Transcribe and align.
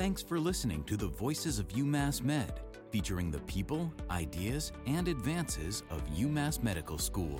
Thanks 0.00 0.22
for 0.22 0.40
listening 0.40 0.82
to 0.84 0.96
the 0.96 1.08
Voices 1.08 1.58
of 1.58 1.68
UMass 1.68 2.22
Med, 2.22 2.60
featuring 2.90 3.30
the 3.30 3.40
people, 3.40 3.92
ideas, 4.10 4.72
and 4.86 5.06
advances 5.06 5.82
of 5.90 6.02
UMass 6.14 6.62
Medical 6.62 6.96
School. 6.96 7.38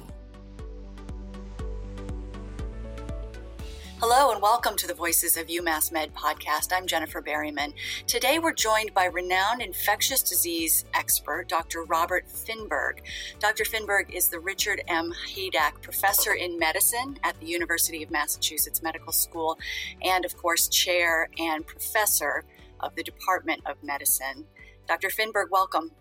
Hello 4.20 4.32
and 4.32 4.42
welcome 4.42 4.76
to 4.76 4.86
the 4.86 4.92
Voices 4.92 5.38
of 5.38 5.46
UMass 5.46 5.90
Med 5.90 6.14
podcast. 6.14 6.76
I'm 6.76 6.86
Jennifer 6.86 7.22
Berryman. 7.22 7.72
Today 8.06 8.38
we're 8.38 8.52
joined 8.52 8.92
by 8.92 9.06
renowned 9.06 9.62
infectious 9.62 10.22
disease 10.22 10.84
expert 10.92 11.48
Dr. 11.48 11.84
Robert 11.84 12.26
Finberg. 12.28 12.98
Dr. 13.38 13.64
Finberg 13.64 14.14
is 14.14 14.28
the 14.28 14.38
Richard 14.38 14.82
M. 14.88 15.14
Haydock 15.26 15.80
Professor 15.80 16.34
in 16.34 16.58
Medicine 16.58 17.18
at 17.24 17.40
the 17.40 17.46
University 17.46 18.02
of 18.02 18.10
Massachusetts 18.10 18.82
Medical 18.82 19.14
School 19.14 19.58
and, 20.02 20.26
of 20.26 20.36
course, 20.36 20.68
Chair 20.68 21.30
and 21.38 21.66
Professor 21.66 22.44
of 22.80 22.94
the 22.96 23.02
Department 23.02 23.62
of 23.64 23.82
Medicine. 23.82 24.44
Dr. 24.86 25.08
Finberg, 25.08 25.46
welcome. 25.50 25.92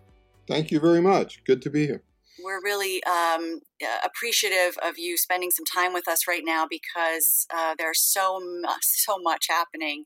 Thank 0.46 0.70
you 0.70 0.78
very 0.78 1.00
much. 1.00 1.42
Good 1.44 1.62
to 1.62 1.70
be 1.70 1.86
here 1.86 2.02
we're 2.42 2.62
really 2.62 3.02
um, 3.04 3.60
appreciative 4.04 4.76
of 4.82 4.98
you 4.98 5.16
spending 5.16 5.50
some 5.50 5.64
time 5.64 5.92
with 5.92 6.08
us 6.08 6.26
right 6.28 6.42
now 6.44 6.66
because 6.68 7.46
uh, 7.54 7.74
there's 7.78 8.00
so 8.00 8.40
so 8.80 9.18
much 9.18 9.46
happening 9.48 10.04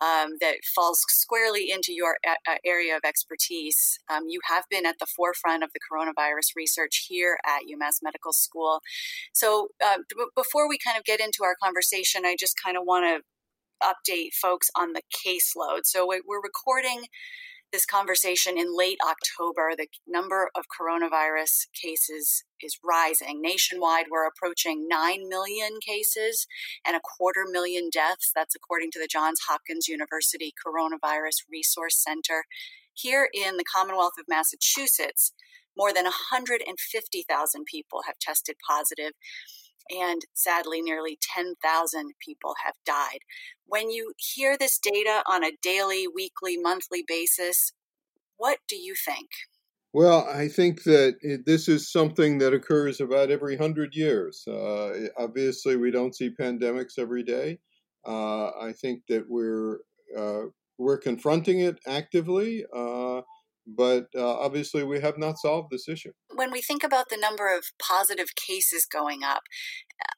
um, 0.00 0.36
that 0.40 0.56
falls 0.74 1.00
squarely 1.08 1.70
into 1.70 1.92
your 1.92 2.18
a- 2.24 2.58
area 2.66 2.96
of 2.96 3.02
expertise. 3.04 3.98
Um, 4.10 4.24
you 4.28 4.40
have 4.44 4.64
been 4.70 4.86
at 4.86 4.96
the 5.00 5.06
forefront 5.06 5.64
of 5.64 5.70
the 5.72 5.80
coronavirus 5.80 6.54
research 6.56 7.06
here 7.08 7.38
at 7.46 7.62
UMass 7.62 7.98
Medical 8.02 8.32
School. 8.32 8.80
So, 9.32 9.68
uh, 9.84 9.98
b- 10.08 10.26
before 10.36 10.68
we 10.68 10.78
kind 10.78 10.96
of 10.98 11.04
get 11.04 11.20
into 11.20 11.42
our 11.44 11.56
conversation, 11.62 12.24
I 12.24 12.36
just 12.38 12.54
kind 12.62 12.76
of 12.76 12.84
want 12.84 13.06
to 13.06 13.22
update 13.82 14.34
folks 14.34 14.68
on 14.76 14.92
the 14.92 15.02
caseload. 15.12 15.80
So, 15.84 16.06
we're 16.06 16.42
recording 16.42 17.04
this 17.72 17.84
conversation 17.84 18.58
in 18.58 18.76
late 18.76 18.98
October. 19.06 19.72
The 19.76 19.88
number 20.06 20.50
of 20.54 20.64
coronavirus 20.68 21.68
cases 21.74 22.44
is 22.60 22.78
rising. 22.84 23.40
Nationwide, 23.42 24.06
we're 24.10 24.26
approaching 24.26 24.86
9 24.88 25.28
million 25.28 25.78
cases 25.86 26.46
and 26.86 26.96
a 26.96 27.00
quarter 27.00 27.44
million 27.50 27.90
deaths. 27.92 28.30
That's 28.34 28.54
according 28.54 28.90
to 28.92 28.98
the 28.98 29.08
Johns 29.10 29.40
Hopkins 29.48 29.88
University 29.88 30.52
Coronavirus 30.66 31.44
Resource 31.50 32.02
Center. 32.02 32.44
Here 32.94 33.28
in 33.32 33.56
the 33.56 33.64
Commonwealth 33.64 34.14
of 34.18 34.26
Massachusetts, 34.28 35.32
more 35.76 35.92
than 35.92 36.04
150,000 36.04 37.64
people 37.64 38.00
have 38.06 38.18
tested 38.18 38.56
positive 38.68 39.12
and 39.90 40.22
sadly, 40.34 40.82
nearly 40.82 41.18
10,000 41.34 42.12
people 42.24 42.54
have 42.64 42.74
died. 42.84 43.20
When 43.66 43.90
you 43.90 44.12
hear 44.16 44.56
this 44.58 44.78
data 44.78 45.22
on 45.26 45.44
a 45.44 45.52
daily, 45.62 46.06
weekly, 46.06 46.56
monthly 46.56 47.04
basis, 47.06 47.72
what 48.36 48.58
do 48.68 48.76
you 48.76 48.94
think? 48.94 49.28
Well, 49.92 50.28
I 50.28 50.48
think 50.48 50.82
that 50.84 51.16
it, 51.22 51.46
this 51.46 51.66
is 51.68 51.90
something 51.90 52.38
that 52.38 52.52
occurs 52.52 53.00
about 53.00 53.30
every 53.30 53.56
hundred 53.56 53.94
years. 53.94 54.46
Uh, 54.46 55.08
obviously, 55.18 55.76
we 55.76 55.90
don't 55.90 56.14
see 56.14 56.30
pandemics 56.30 56.98
every 56.98 57.22
day. 57.22 57.58
Uh, 58.06 58.48
I 58.60 58.74
think 58.80 59.02
that 59.08 59.24
we're 59.28 59.78
uh, 60.16 60.50
we're 60.76 60.98
confronting 60.98 61.60
it 61.60 61.78
actively. 61.86 62.64
But 63.76 64.06
uh, 64.16 64.38
obviously 64.38 64.82
we 64.82 65.00
have 65.00 65.18
not 65.18 65.38
solved 65.38 65.68
this 65.70 65.88
issue. 65.88 66.12
When 66.34 66.50
we 66.50 66.62
think 66.62 66.82
about 66.82 67.06
the 67.10 67.18
number 67.18 67.54
of 67.54 67.64
positive 67.80 68.28
cases 68.34 68.86
going 68.90 69.22
up, 69.22 69.42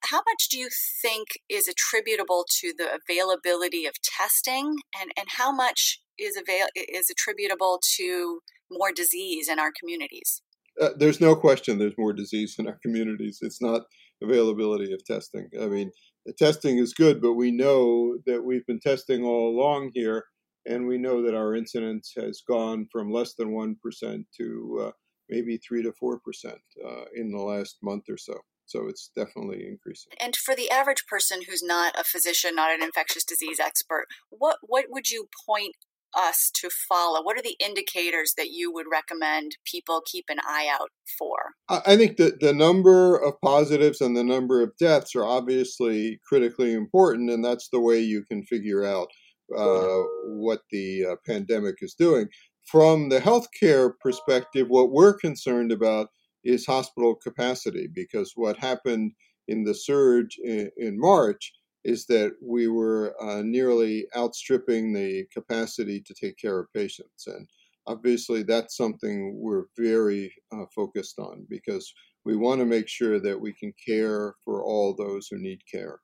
how 0.05 0.19
much 0.19 0.49
do 0.51 0.59
you 0.59 0.69
think 1.03 1.29
is 1.49 1.67
attributable 1.67 2.47
to 2.61 2.73
the 2.77 2.99
availability 3.03 3.87
of 3.87 3.95
testing, 4.03 4.77
and, 5.01 5.11
and 5.17 5.27
how 5.37 5.51
much 5.53 6.01
is 6.19 6.37
avail- 6.37 6.69
is 6.77 7.11
attributable 7.11 7.81
to 7.97 8.41
more 8.71 8.93
disease 8.93 9.49
in 9.49 9.59
our 9.59 9.73
communities? 9.79 10.43
Uh, 10.81 10.91
there's 10.97 11.21
no 11.21 11.35
question 11.35 11.79
there's 11.79 11.99
more 11.99 12.13
disease 12.13 12.57
in 12.59 12.69
our 12.69 12.79
communities. 12.83 13.39
It's 13.43 13.61
not 13.61 13.83
availability 14.23 14.93
of 14.93 15.05
testing. 15.05 15.49
I 15.61 15.67
mean, 15.67 15.91
the 16.27 16.33
testing 16.33 16.79
is 16.79 16.93
good, 16.93 17.21
but 17.21 17.35
we 17.35 17.51
know 17.51 18.19
that 18.27 18.45
we've 18.45 18.67
been 18.67 18.81
testing 18.81 19.25
all 19.25 19.49
along 19.49 19.91
here 19.95 20.25
and 20.67 20.87
we 20.87 20.99
know 20.99 21.23
that 21.23 21.35
our 21.35 21.55
incidence 21.55 22.13
has 22.17 22.43
gone 22.47 22.87
from 22.93 23.13
less 23.13 23.35
than 23.35 23.53
1% 23.53 24.25
to 24.37 24.83
uh, 24.87 24.91
maybe 25.29 25.59
3 25.59 25.83
to 25.83 25.93
4% 25.93 26.19
uh, 26.45 27.05
in 27.15 27.31
the 27.31 27.39
last 27.39 27.79
month 27.83 28.05
or 28.09 28.17
so. 28.17 28.35
So 28.67 28.87
it's 28.87 29.11
definitely 29.17 29.67
increasing. 29.67 30.13
And 30.21 30.37
for 30.37 30.55
the 30.55 30.71
average 30.71 31.07
person 31.07 31.41
who's 31.49 31.63
not 31.63 31.99
a 31.99 32.05
physician, 32.05 32.55
not 32.55 32.73
an 32.73 32.83
infectious 32.83 33.25
disease 33.25 33.59
expert, 33.59 34.07
what, 34.29 34.59
what 34.63 34.87
would 34.91 35.11
you 35.11 35.27
point 35.47 35.75
us 36.17 36.51
to 36.55 36.71
follow? 36.89 37.23
What 37.23 37.39
are 37.39 37.43
the 37.43 37.57
indicators 37.61 38.35
that 38.37 38.51
you 38.51 38.73
would 38.73 38.87
recommend 38.91 39.57
people 39.65 40.03
keep 40.05 40.27
an 40.29 40.39
eye 40.47 40.69
out 40.73 40.91
for? 41.19 41.55
I 41.69 41.97
think 41.97 42.17
that 42.17 42.41
the 42.41 42.53
number 42.53 43.17
of 43.17 43.41
positives 43.41 44.01
and 44.01 44.17
the 44.17 44.25
number 44.25 44.63
of 44.63 44.77
deaths 44.79 45.15
are 45.15 45.25
obviously 45.25 46.21
critically 46.27 46.73
important, 46.73 47.31
and 47.31 47.45
that's 47.45 47.69
the 47.69 47.81
way 47.81 48.01
you 48.01 48.25
can 48.25 48.45
figure 48.45 48.85
out 48.85 49.09
uh, 49.57 50.03
what 50.27 50.61
the 50.71 51.07
uh, 51.07 51.17
pandemic 51.27 51.77
is 51.83 51.95
doing. 51.95 52.29
From 52.67 53.09
the 53.09 53.21
healthcare 53.21 53.93
perspective, 54.01 54.69
what 54.69 54.91
we're 54.91 55.15
concerned 55.15 55.73
about 55.73 56.09
is 56.45 56.67
hospital 56.67 57.15
capacity 57.15 57.89
because 57.93 58.33
what 58.37 58.57
happened 58.57 59.13
in 59.49 59.65
the 59.65 59.75
surge 59.75 60.39
in, 60.43 60.71
in 60.77 60.99
March 60.99 61.53
is 61.85 62.07
that 62.07 62.33
we 62.43 62.69
were 62.69 63.15
uh, 63.23 63.43
nearly 63.43 64.07
outstripping 64.17 64.93
the 64.93 65.25
capacity 65.33 66.01
to 66.01 66.15
take 66.15 66.37
care 66.39 66.59
of 66.59 66.73
patients. 66.75 67.27
And 67.27 67.49
obviously, 67.87 68.43
that's 68.43 68.77
something 68.77 69.35
we're 69.37 69.65
very 69.77 70.33
uh, 70.53 70.67
focused 70.75 71.19
on 71.19 71.47
because 71.49 71.93
we 72.25 72.37
want 72.37 72.61
to 72.61 72.67
make 72.67 72.87
sure 72.87 73.19
that 73.21 73.41
we 73.41 73.53
can 73.55 73.73
care 73.87 74.35
for 74.45 74.63
all 74.63 74.95
those 74.95 75.29
who 75.29 75.39
need 75.39 75.61
care. 75.71 76.01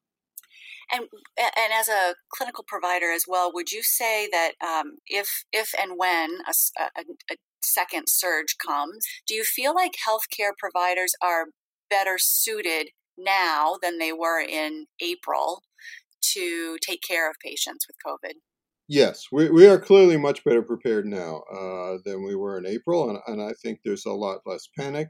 And 0.92 1.06
and 1.36 1.72
as 1.72 1.88
a 1.88 2.14
clinical 2.32 2.64
provider 2.66 3.10
as 3.10 3.24
well, 3.26 3.50
would 3.52 3.72
you 3.72 3.82
say 3.82 4.28
that 4.30 4.52
um, 4.64 4.98
if 5.06 5.28
if 5.52 5.70
and 5.80 5.92
when 5.96 6.38
a, 6.46 6.52
a, 6.80 7.02
a 7.32 7.36
second 7.62 8.08
surge 8.08 8.56
comes, 8.64 9.04
do 9.26 9.34
you 9.34 9.44
feel 9.44 9.74
like 9.74 9.92
healthcare 10.06 10.52
providers 10.58 11.12
are 11.20 11.46
better 11.90 12.16
suited 12.18 12.88
now 13.18 13.76
than 13.82 13.98
they 13.98 14.12
were 14.12 14.40
in 14.40 14.86
April 15.00 15.62
to 16.34 16.76
take 16.86 17.00
care 17.06 17.28
of 17.28 17.36
patients 17.44 17.86
with 17.86 17.96
COVID? 18.06 18.34
Yes, 18.88 19.26
we, 19.32 19.50
we 19.50 19.66
are 19.66 19.80
clearly 19.80 20.16
much 20.16 20.44
better 20.44 20.62
prepared 20.62 21.06
now 21.06 21.42
uh, 21.52 21.98
than 22.04 22.24
we 22.24 22.36
were 22.36 22.58
in 22.58 22.66
April, 22.66 23.10
and, 23.10 23.18
and 23.26 23.42
I 23.42 23.52
think 23.62 23.80
there's 23.84 24.06
a 24.06 24.12
lot 24.12 24.40
less 24.46 24.68
panic. 24.78 25.08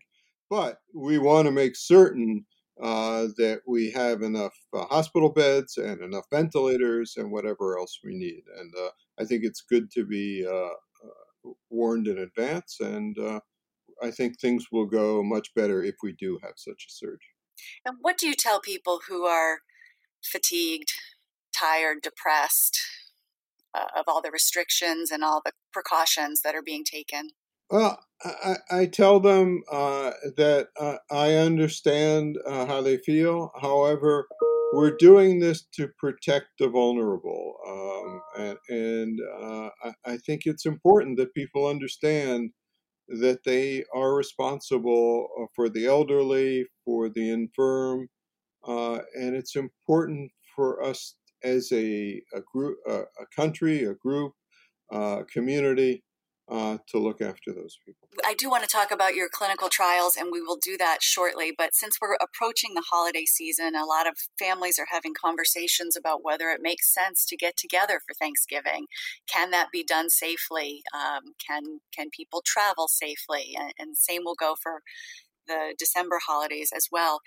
But 0.48 0.78
we 0.94 1.18
want 1.18 1.46
to 1.46 1.52
make 1.52 1.76
certain 1.76 2.46
uh, 2.80 3.28
that 3.38 3.62
we 3.66 3.90
have 3.90 4.22
enough 4.22 4.54
uh, 4.74 4.84
hospital 4.84 5.30
beds 5.30 5.78
and 5.78 6.02
enough 6.02 6.26
ventilators 6.30 7.14
and 7.16 7.30
whatever 7.30 7.78
else 7.78 8.00
we 8.04 8.14
need. 8.14 8.42
And 8.58 8.72
uh, 8.76 8.90
I 9.18 9.24
think 9.24 9.44
it's 9.44 9.62
good 9.62 9.90
to 9.92 10.04
be 10.04 10.46
uh, 10.46 10.52
uh, 10.52 11.52
warned 11.70 12.06
in 12.06 12.18
advance. 12.18 12.76
And 12.80 13.16
I 14.02 14.10
think 14.10 14.38
things 14.38 14.66
will 14.70 14.84
go 14.84 15.22
much 15.22 15.54
better 15.54 15.82
if 15.82 15.94
we 16.02 16.12
do 16.12 16.38
have 16.42 16.54
such 16.56 16.86
a 16.88 16.92
surge. 16.92 17.30
And 17.86 17.96
what 18.02 18.18
do 18.18 18.28
you 18.28 18.34
tell 18.34 18.60
people 18.60 19.00
who 19.08 19.24
are 19.24 19.60
fatigued, 20.22 20.92
tired, 21.56 22.02
depressed 22.02 22.78
of 23.74 24.04
all 24.06 24.20
the 24.20 24.30
restrictions 24.30 25.10
and 25.10 25.22
all 25.24 25.40
the 25.44 25.52
precautions 25.72 26.42
that 26.42 26.54
are 26.54 26.62
being 26.62 26.84
taken? 26.84 27.30
Well, 27.70 27.98
I, 28.24 28.56
I 28.70 28.86
tell 28.86 29.20
them 29.20 29.62
uh, 29.70 30.12
that 30.36 30.68
uh, 30.78 30.96
I 31.10 31.34
understand 31.34 32.38
uh, 32.46 32.66
how 32.66 32.80
they 32.80 32.98
feel. 32.98 33.52
However, 33.60 34.26
we're 34.72 34.96
doing 34.96 35.40
this 35.40 35.64
to 35.74 35.88
protect 35.98 36.46
the 36.58 36.68
vulnerable. 36.68 37.54
Um, 37.68 38.20
and, 38.38 38.58
and 38.68 39.20
uh, 39.42 39.70
I, 39.84 40.12
I 40.12 40.16
think 40.18 40.42
it's 40.44 40.66
important 40.66 41.18
that 41.18 41.34
people 41.34 41.66
understand 41.66 42.50
that 43.08 43.44
they 43.44 43.84
are 43.94 44.14
responsible 44.14 45.28
uh, 45.40 45.46
for 45.54 45.68
the 45.68 45.86
elderly, 45.86 46.66
for 46.84 47.08
the 47.08 47.30
infirm. 47.30 48.08
Uh, 48.66 49.00
and 49.14 49.36
it's 49.36 49.56
important 49.56 50.30
for 50.54 50.82
us 50.82 51.16
as 51.44 51.70
a, 51.72 52.22
a 52.34 52.40
group, 52.52 52.78
a, 52.88 53.00
a 53.00 53.26
country, 53.34 53.84
a 53.84 53.94
group, 53.94 54.32
a 54.92 55.24
community 55.32 56.02
uh, 56.48 56.78
to 56.86 56.98
look 56.98 57.20
after 57.20 57.52
those 57.52 57.78
people. 57.84 58.08
I 58.24 58.34
do 58.34 58.48
want 58.48 58.62
to 58.62 58.68
talk 58.68 58.90
about 58.90 59.14
your 59.14 59.28
clinical 59.28 59.68
trials, 59.68 60.16
and 60.16 60.28
we 60.30 60.40
will 60.40 60.56
do 60.56 60.76
that 60.78 61.02
shortly. 61.02 61.52
But 61.56 61.74
since 61.74 61.98
we're 62.00 62.16
approaching 62.20 62.74
the 62.74 62.84
holiday 62.88 63.24
season, 63.24 63.74
a 63.74 63.84
lot 63.84 64.06
of 64.06 64.16
families 64.38 64.78
are 64.78 64.86
having 64.90 65.12
conversations 65.12 65.96
about 65.96 66.24
whether 66.24 66.50
it 66.50 66.60
makes 66.62 66.92
sense 66.92 67.26
to 67.26 67.36
get 67.36 67.56
together 67.56 68.00
for 68.06 68.14
Thanksgiving. 68.14 68.86
Can 69.26 69.50
that 69.50 69.72
be 69.72 69.84
done 69.84 70.08
safely? 70.08 70.82
Um, 70.94 71.34
can 71.44 71.80
can 71.92 72.10
people 72.10 72.42
travel 72.44 72.86
safely? 72.88 73.56
And, 73.58 73.72
and 73.78 73.96
same 73.96 74.22
will 74.24 74.36
go 74.36 74.54
for 74.60 74.82
the 75.46 75.74
December 75.78 76.20
holidays 76.24 76.70
as 76.74 76.88
well. 76.90 77.20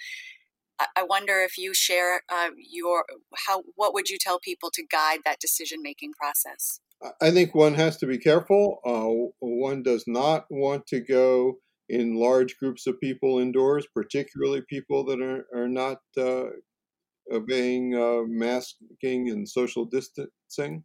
I 0.96 1.04
wonder 1.04 1.42
if 1.42 1.58
you 1.58 1.74
share 1.74 2.22
uh, 2.30 2.50
your 2.58 3.06
how 3.48 3.64
what 3.76 3.94
would 3.94 4.10
you 4.10 4.18
tell 4.18 4.40
people 4.40 4.70
to 4.74 4.84
guide 4.90 5.20
that 5.26 5.40
decision 5.40 5.82
making 5.82 6.14
process? 6.14 6.80
I 7.22 7.32
think 7.32 7.56
one 7.56 7.76
has 7.76 7.98
to 7.98 8.06
be 8.06 8.18
careful. 8.18 8.80
Uh, 8.86 9.32
one 9.40 9.84
does 9.84 10.04
not 10.08 10.46
want 10.50 10.86
to 10.88 11.00
go 11.00 11.56
in 11.88 12.16
large 12.16 12.58
groups 12.58 12.88
of 12.88 13.00
people 13.00 13.40
indoors, 13.40 13.88
particularly 13.94 14.62
people 14.70 15.06
that 15.06 15.22
are, 15.22 15.46
are 15.56 15.68
not 15.68 16.00
uh, 16.18 16.46
obeying 17.32 17.96
uh, 17.96 18.24
masking 18.28 19.30
and 19.30 19.48
social 19.48 19.86
distancing. 19.86 20.84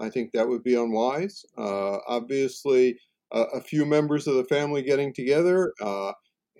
I 0.00 0.10
think 0.10 0.32
that 0.32 0.48
would 0.48 0.64
be 0.64 0.74
unwise. 0.74 1.44
Uh, 1.56 1.98
obviously, 2.08 2.98
a 3.30 3.60
few 3.62 3.86
members 3.86 4.26
of 4.26 4.34
the 4.34 4.44
family 4.44 4.82
getting 4.82 5.14
together 5.14 5.72
uh, 5.80 6.12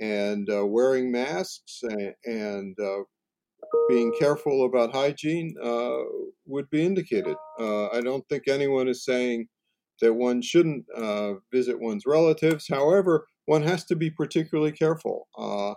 and 0.03 0.51
uh, 0.51 0.67
wearing 0.67 1.13
masks 1.13 1.81
and, 1.83 2.15
and 2.25 2.77
being 3.89 4.13
careful 4.19 4.65
about 4.65 4.93
hygiene 4.93 5.55
uh, 5.63 5.99
would 6.47 6.69
be 6.71 6.85
indicated. 6.85 7.37
Uh, 7.59 7.87
I 7.89 8.01
don't 8.01 8.27
think 8.29 8.49
anyone 8.49 8.89
is 8.89 9.05
saying 9.05 9.49
that 10.01 10.15
one 10.15 10.43
shouldn't 10.43 10.85
uh, 10.97 11.35
visit 11.53 11.81
one's 11.81 12.05
relatives. 12.07 12.67
However, 12.69 13.27
one 13.47 13.63
has 13.63 13.85
to 13.87 13.97
be 13.97 14.11
particularly 14.11 14.73
careful. 14.73 15.29
Uh, 15.39 15.75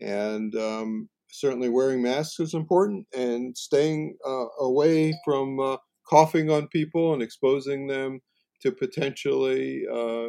and 0.00 0.54
um, 0.56 1.08
certainly 1.30 1.68
wearing 1.68 2.02
masks 2.02 2.38
is 2.40 2.54
important, 2.54 3.06
and 3.16 3.56
staying 3.56 4.16
uh, 4.26 4.46
away 4.60 5.14
from 5.24 5.58
uh, 5.58 5.76
coughing 6.08 6.50
on 6.50 6.68
people 6.68 7.12
and 7.12 7.22
exposing 7.22 7.86
them 7.88 8.20
to 8.62 8.70
potentially 8.72 9.84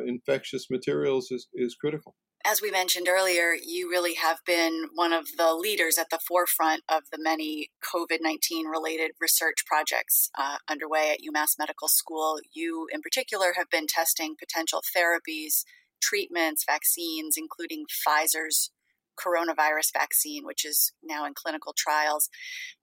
infectious 0.06 0.70
materials 0.70 1.32
is, 1.32 1.48
is 1.54 1.76
critical 1.76 2.16
as 2.46 2.62
we 2.62 2.70
mentioned 2.70 3.08
earlier, 3.10 3.56
you 3.56 3.90
really 3.90 4.14
have 4.14 4.40
been 4.46 4.90
one 4.94 5.12
of 5.12 5.36
the 5.36 5.56
leaders 5.56 5.98
at 5.98 6.12
the 6.12 6.20
forefront 6.20 6.84
of 6.88 7.04
the 7.12 7.18
many 7.20 7.72
COVID 7.84 8.20
19 8.22 8.68
related 8.68 9.12
research 9.20 9.66
projects 9.66 10.30
uh, 10.38 10.58
underway 10.70 11.12
at 11.12 11.22
UMass 11.22 11.58
Medical 11.58 11.88
School. 11.88 12.40
You, 12.54 12.88
in 12.94 13.02
particular, 13.02 13.54
have 13.58 13.70
been 13.72 13.88
testing 13.88 14.36
potential 14.38 14.84
therapies, 14.96 15.64
treatments, 16.00 16.64
vaccines, 16.64 17.36
including 17.36 17.86
Pfizer's 17.88 18.70
coronavirus 19.16 19.92
vaccine, 19.94 20.46
which 20.46 20.66
is 20.66 20.94
now 21.04 21.26
in 21.26 21.34
clinical 21.34 21.74
trials. 21.78 22.30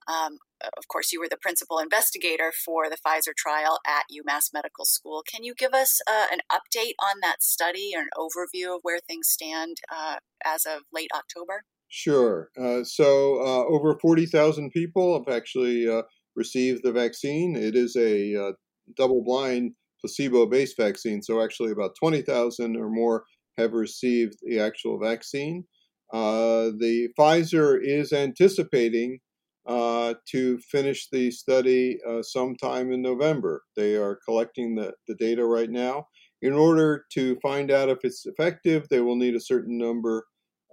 Um, 0.09 0.39
of 0.77 0.89
course, 0.89 1.13
you 1.13 1.21
were 1.21 1.29
the 1.29 1.37
principal 1.37 1.79
investigator 1.79 2.53
for 2.65 2.89
the 2.89 2.97
Pfizer 2.97 3.35
trial 3.37 3.79
at 3.87 4.05
UMass 4.11 4.53
Medical 4.53 4.85
School. 4.85 5.23
Can 5.27 5.45
you 5.45 5.55
give 5.55 5.75
us 5.75 6.01
uh, 6.09 6.27
an 6.33 6.41
update 6.51 6.95
on 7.01 7.21
that 7.23 7.43
study 7.43 7.93
or 7.95 8.03
an 8.03 8.09
overview 8.17 8.77
of 8.77 8.81
where 8.83 9.01
things 9.01 9.29
stand 9.29 9.79
uh, 9.93 10.17
as 10.45 10.65
of 10.67 10.83
late 10.93 11.11
October? 11.15 11.65
Sure. 11.89 12.49
Uh, 12.59 12.83
so, 12.85 13.41
uh, 13.43 13.65
over 13.67 13.99
40,000 14.01 14.71
people 14.71 15.13
have 15.13 15.35
actually 15.35 15.87
uh, 15.87 16.03
received 16.35 16.83
the 16.83 16.93
vaccine. 16.93 17.55
It 17.55 17.77
is 17.77 17.97
a 17.97 18.35
uh, 18.35 18.53
double 18.97 19.23
blind, 19.23 19.73
placebo 20.01 20.47
based 20.47 20.77
vaccine. 20.79 21.23
So, 21.23 21.43
actually, 21.43 21.71
about 21.71 21.95
20,000 22.01 22.77
or 22.77 22.89
more 22.89 23.25
have 23.59 23.73
received 23.73 24.39
the 24.43 24.59
actual 24.61 24.99
vaccine. 24.99 25.65
The 26.13 27.09
Pfizer 27.19 27.79
is 27.83 28.13
anticipating 28.13 29.19
uh, 29.67 30.15
to 30.31 30.59
finish 30.59 31.09
the 31.11 31.31
study 31.31 31.99
uh, 32.09 32.23
sometime 32.23 32.93
in 32.93 33.01
November. 33.01 33.63
They 33.77 33.95
are 33.97 34.19
collecting 34.25 34.75
the, 34.75 34.93
the 35.07 35.15
data 35.15 35.45
right 35.45 35.71
now. 35.71 36.07
In 36.41 36.53
order 36.53 37.05
to 37.15 37.37
find 37.41 37.71
out 37.71 37.89
if 37.89 37.99
it's 38.03 38.27
effective, 38.27 38.89
they 38.89 39.01
will 39.01 39.17
need 39.17 39.37
a 39.37 39.41
certain 39.41 39.79
number 39.79 40.25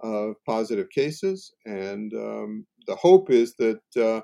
of 0.01 0.33
positive 0.47 0.87
cases, 0.89 1.53
and 1.65 2.11
um, 2.15 2.65
the 2.87 2.95
hope 2.95 3.29
is 3.29 3.53
that 3.59 3.81
uh, 3.97 4.21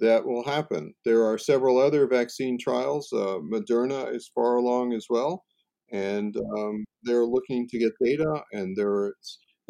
that 0.00 0.26
will 0.26 0.42
happen. 0.44 0.94
There 1.04 1.24
are 1.24 1.38
several 1.38 1.78
other 1.78 2.08
vaccine 2.08 2.58
trials. 2.58 3.08
Uh, 3.12 3.38
Moderna 3.52 4.12
is 4.14 4.30
far 4.34 4.56
along 4.56 4.94
as 4.94 5.06
well, 5.08 5.44
and 5.92 6.34
um, 6.56 6.84
they're 7.04 7.26
looking 7.26 7.68
to 7.68 7.78
get 7.78 7.92
data. 8.02 8.42
And 8.52 8.74
there, 8.76 9.12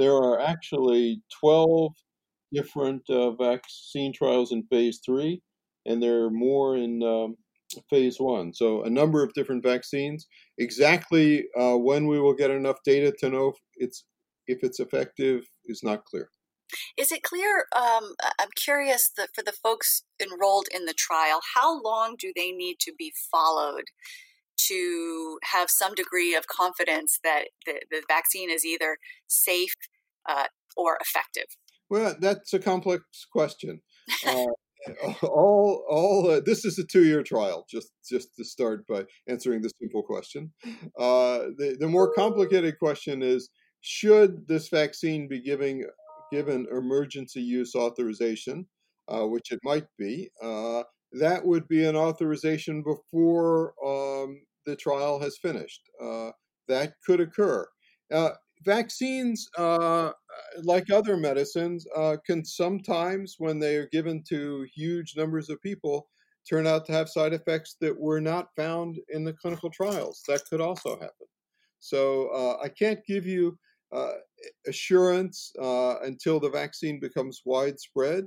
there 0.01 0.15
are 0.15 0.41
actually 0.41 1.23
12 1.41 1.93
different 2.53 3.03
uh, 3.11 3.33
vaccine 3.33 4.13
trials 4.13 4.51
in 4.51 4.65
phase 4.65 5.01
three, 5.05 5.43
and 5.85 6.03
there 6.03 6.25
are 6.25 6.31
more 6.31 6.77
in 6.77 7.03
um, 7.03 7.37
phase 7.91 8.17
one. 8.19 8.55
So, 8.55 8.83
a 8.83 8.91
number 8.91 9.23
of 9.23 9.35
different 9.35 9.63
vaccines. 9.63 10.27
Exactly 10.59 11.45
uh, 11.59 11.77
when 11.77 12.07
we 12.07 12.19
will 12.19 12.35
get 12.35 12.51
enough 12.51 12.79
data 12.85 13.13
to 13.19 13.29
know 13.29 13.49
if 13.49 13.57
it's 13.77 14.05
if 14.47 14.65
it's 14.65 14.81
effective 14.81 15.45
is 15.67 15.83
not 15.83 16.05
clear. 16.07 16.31
Is 16.97 17.13
it 17.13 17.23
clear? 17.23 17.67
Um, 17.77 18.15
I'm 18.39 18.49
curious 18.57 19.11
that 19.17 19.31
for 19.35 19.43
the 19.43 19.53
folks 19.53 20.05
enrolled 20.23 20.67
in 20.75 20.87
the 20.87 20.95
trial, 20.95 21.41
how 21.55 21.81
long 21.83 22.17
do 22.19 22.33
they 22.35 22.53
need 22.53 22.77
to 22.81 22.93
be 22.97 23.13
followed 23.31 23.85
to 24.69 25.39
have 25.53 25.69
some 25.71 25.95
degree 25.95 26.35
of 26.35 26.47
confidence 26.47 27.19
that 27.25 27.47
the, 27.67 27.81
the 27.91 28.03
vaccine 28.09 28.51
is 28.51 28.65
either 28.65 28.99
safe 29.27 29.75
uh, 30.29 30.47
or 30.77 30.99
effective? 31.01 31.47
Well, 31.89 32.15
that's 32.21 32.53
a 32.53 32.59
complex 32.59 33.05
question. 33.33 33.81
Uh, 34.27 34.47
all, 35.27 35.85
all. 35.91 36.31
Uh, 36.31 36.41
this 36.41 36.65
is 36.65 36.79
a 36.79 36.85
two-year 36.85 37.23
trial. 37.23 37.67
Just, 37.71 37.93
just 38.09 38.35
to 38.37 38.45
start 38.47 38.87
by 38.87 39.05
answering 39.29 39.61
the 39.61 39.71
simple 39.79 40.03
question. 40.03 40.55
Uh, 40.99 41.51
the 41.59 41.77
the 41.79 41.87
more 41.87 42.11
complicated 42.15 42.79
question 42.79 43.23
is: 43.23 43.51
Should 43.83 44.49
this 44.49 44.71
vaccine 44.71 45.29
be 45.29 45.43
giving 45.43 45.85
given 46.33 46.67
emergency 46.71 47.43
use 47.43 47.75
authorization, 47.75 48.67
uh, 49.09 49.27
which 49.27 49.53
it 49.53 49.61
might 49.65 49.87
be? 49.99 50.31
Uh, 50.43 50.85
that 51.13 51.45
would 51.45 51.69
be 51.69 51.85
an 51.85 51.95
authorization 51.97 52.83
before 52.83 53.75
um, 53.85 54.41
the 54.65 54.77
trial 54.77 55.21
has 55.21 55.37
finished. 55.37 55.83
Uh, 56.03 56.31
that 56.69 56.95
could 57.05 57.21
occur 57.21 57.67
vaccines, 58.63 59.49
uh, 59.57 60.11
like 60.63 60.91
other 60.91 61.17
medicines, 61.17 61.87
uh, 61.97 62.17
can 62.27 62.45
sometimes, 62.45 63.37
when 63.39 63.59
they 63.59 63.77
are 63.77 63.89
given 63.93 64.23
to 64.29 64.67
huge 64.75 65.15
numbers 65.17 65.49
of 65.49 65.61
people, 65.63 66.09
turn 66.49 66.67
out 66.67 66.87
to 66.87 66.93
have 66.93 67.09
side 67.09 67.33
effects 67.33 67.77
that 67.81 67.99
were 67.99 68.21
not 68.21 68.49
found 68.57 68.99
in 69.11 69.25
the 69.25 69.33
clinical 69.33 69.71
trials. 69.71 70.23
That 70.27 70.43
could 70.49 70.61
also 70.61 70.93
happen. 70.99 71.27
So 71.81 72.29
uh, 72.29 72.63
I 72.63 72.69
can't 72.69 73.05
give 73.07 73.27
you 73.27 73.59
uh, 73.93 74.13
assurance 74.67 75.53
uh, 75.61 75.97
until 76.03 76.39
the 76.39 76.51
vaccine 76.51 77.01
becomes 77.01 77.43
widespread 77.45 78.27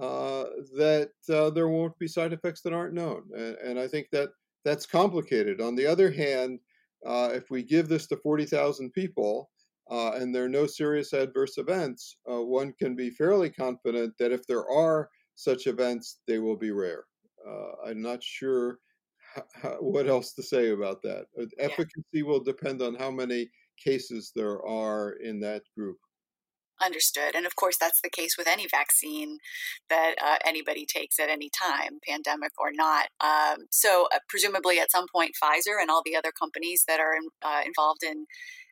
uh, 0.00 0.44
that 0.76 1.10
there 1.26 1.68
won't 1.68 1.98
be 1.98 2.06
side 2.06 2.32
effects 2.32 2.62
that 2.62 2.72
aren't 2.72 2.94
known. 2.94 3.24
And, 3.36 3.56
and, 3.56 3.78
I 3.78 3.88
think 3.88 4.08
that 4.12 4.30
that's 4.64 4.86
complicated. 4.86 5.60
On 5.60 5.74
the 5.74 5.86
other 5.86 6.10
hand, 6.10 6.60
if 7.04 7.50
we 7.50 7.62
give 7.62 7.88
this 7.88 8.06
to 8.08 8.16
40,000 8.16 8.92
people, 8.92 9.50
uh, 9.90 10.12
and 10.12 10.34
there 10.34 10.44
are 10.44 10.48
no 10.48 10.66
serious 10.66 11.12
adverse 11.12 11.58
events, 11.58 12.16
uh, 12.30 12.40
one 12.40 12.72
can 12.78 12.94
be 12.94 13.10
fairly 13.10 13.50
confident 13.50 14.14
that 14.18 14.32
if 14.32 14.46
there 14.46 14.68
are 14.70 15.08
such 15.34 15.66
events, 15.66 16.20
they 16.26 16.38
will 16.38 16.56
be 16.56 16.70
rare. 16.70 17.04
Uh, 17.46 17.88
I'm 17.88 18.00
not 18.00 18.22
sure 18.22 18.78
how, 19.54 19.76
what 19.80 20.06
else 20.06 20.34
to 20.34 20.42
say 20.42 20.70
about 20.70 21.02
that. 21.02 21.26
Uh, 21.40 21.46
efficacy 21.58 22.22
will 22.22 22.40
depend 22.40 22.82
on 22.82 22.94
how 22.94 23.10
many 23.10 23.50
cases 23.82 24.32
there 24.34 24.64
are 24.64 25.12
in 25.22 25.40
that 25.40 25.62
group. 25.76 25.98
Understood. 26.82 27.34
And 27.36 27.46
of 27.46 27.54
course, 27.54 27.76
that's 27.78 28.00
the 28.02 28.10
case 28.10 28.36
with 28.36 28.48
any 28.48 28.66
vaccine 28.68 29.38
that 29.88 30.14
uh, 30.22 30.38
anybody 30.44 30.84
takes 30.84 31.20
at 31.20 31.28
any 31.28 31.48
time, 31.48 32.00
pandemic 32.06 32.50
or 32.58 32.70
not. 32.72 33.06
Um, 33.20 33.66
so, 33.70 34.08
uh, 34.12 34.18
presumably, 34.28 34.80
at 34.80 34.90
some 34.90 35.06
point, 35.14 35.36
Pfizer 35.42 35.80
and 35.80 35.90
all 35.90 36.02
the 36.04 36.16
other 36.16 36.32
companies 36.36 36.82
that 36.88 36.98
are 36.98 37.14
in, 37.14 37.28
uh, 37.40 37.60
involved 37.64 38.02
in 38.02 38.26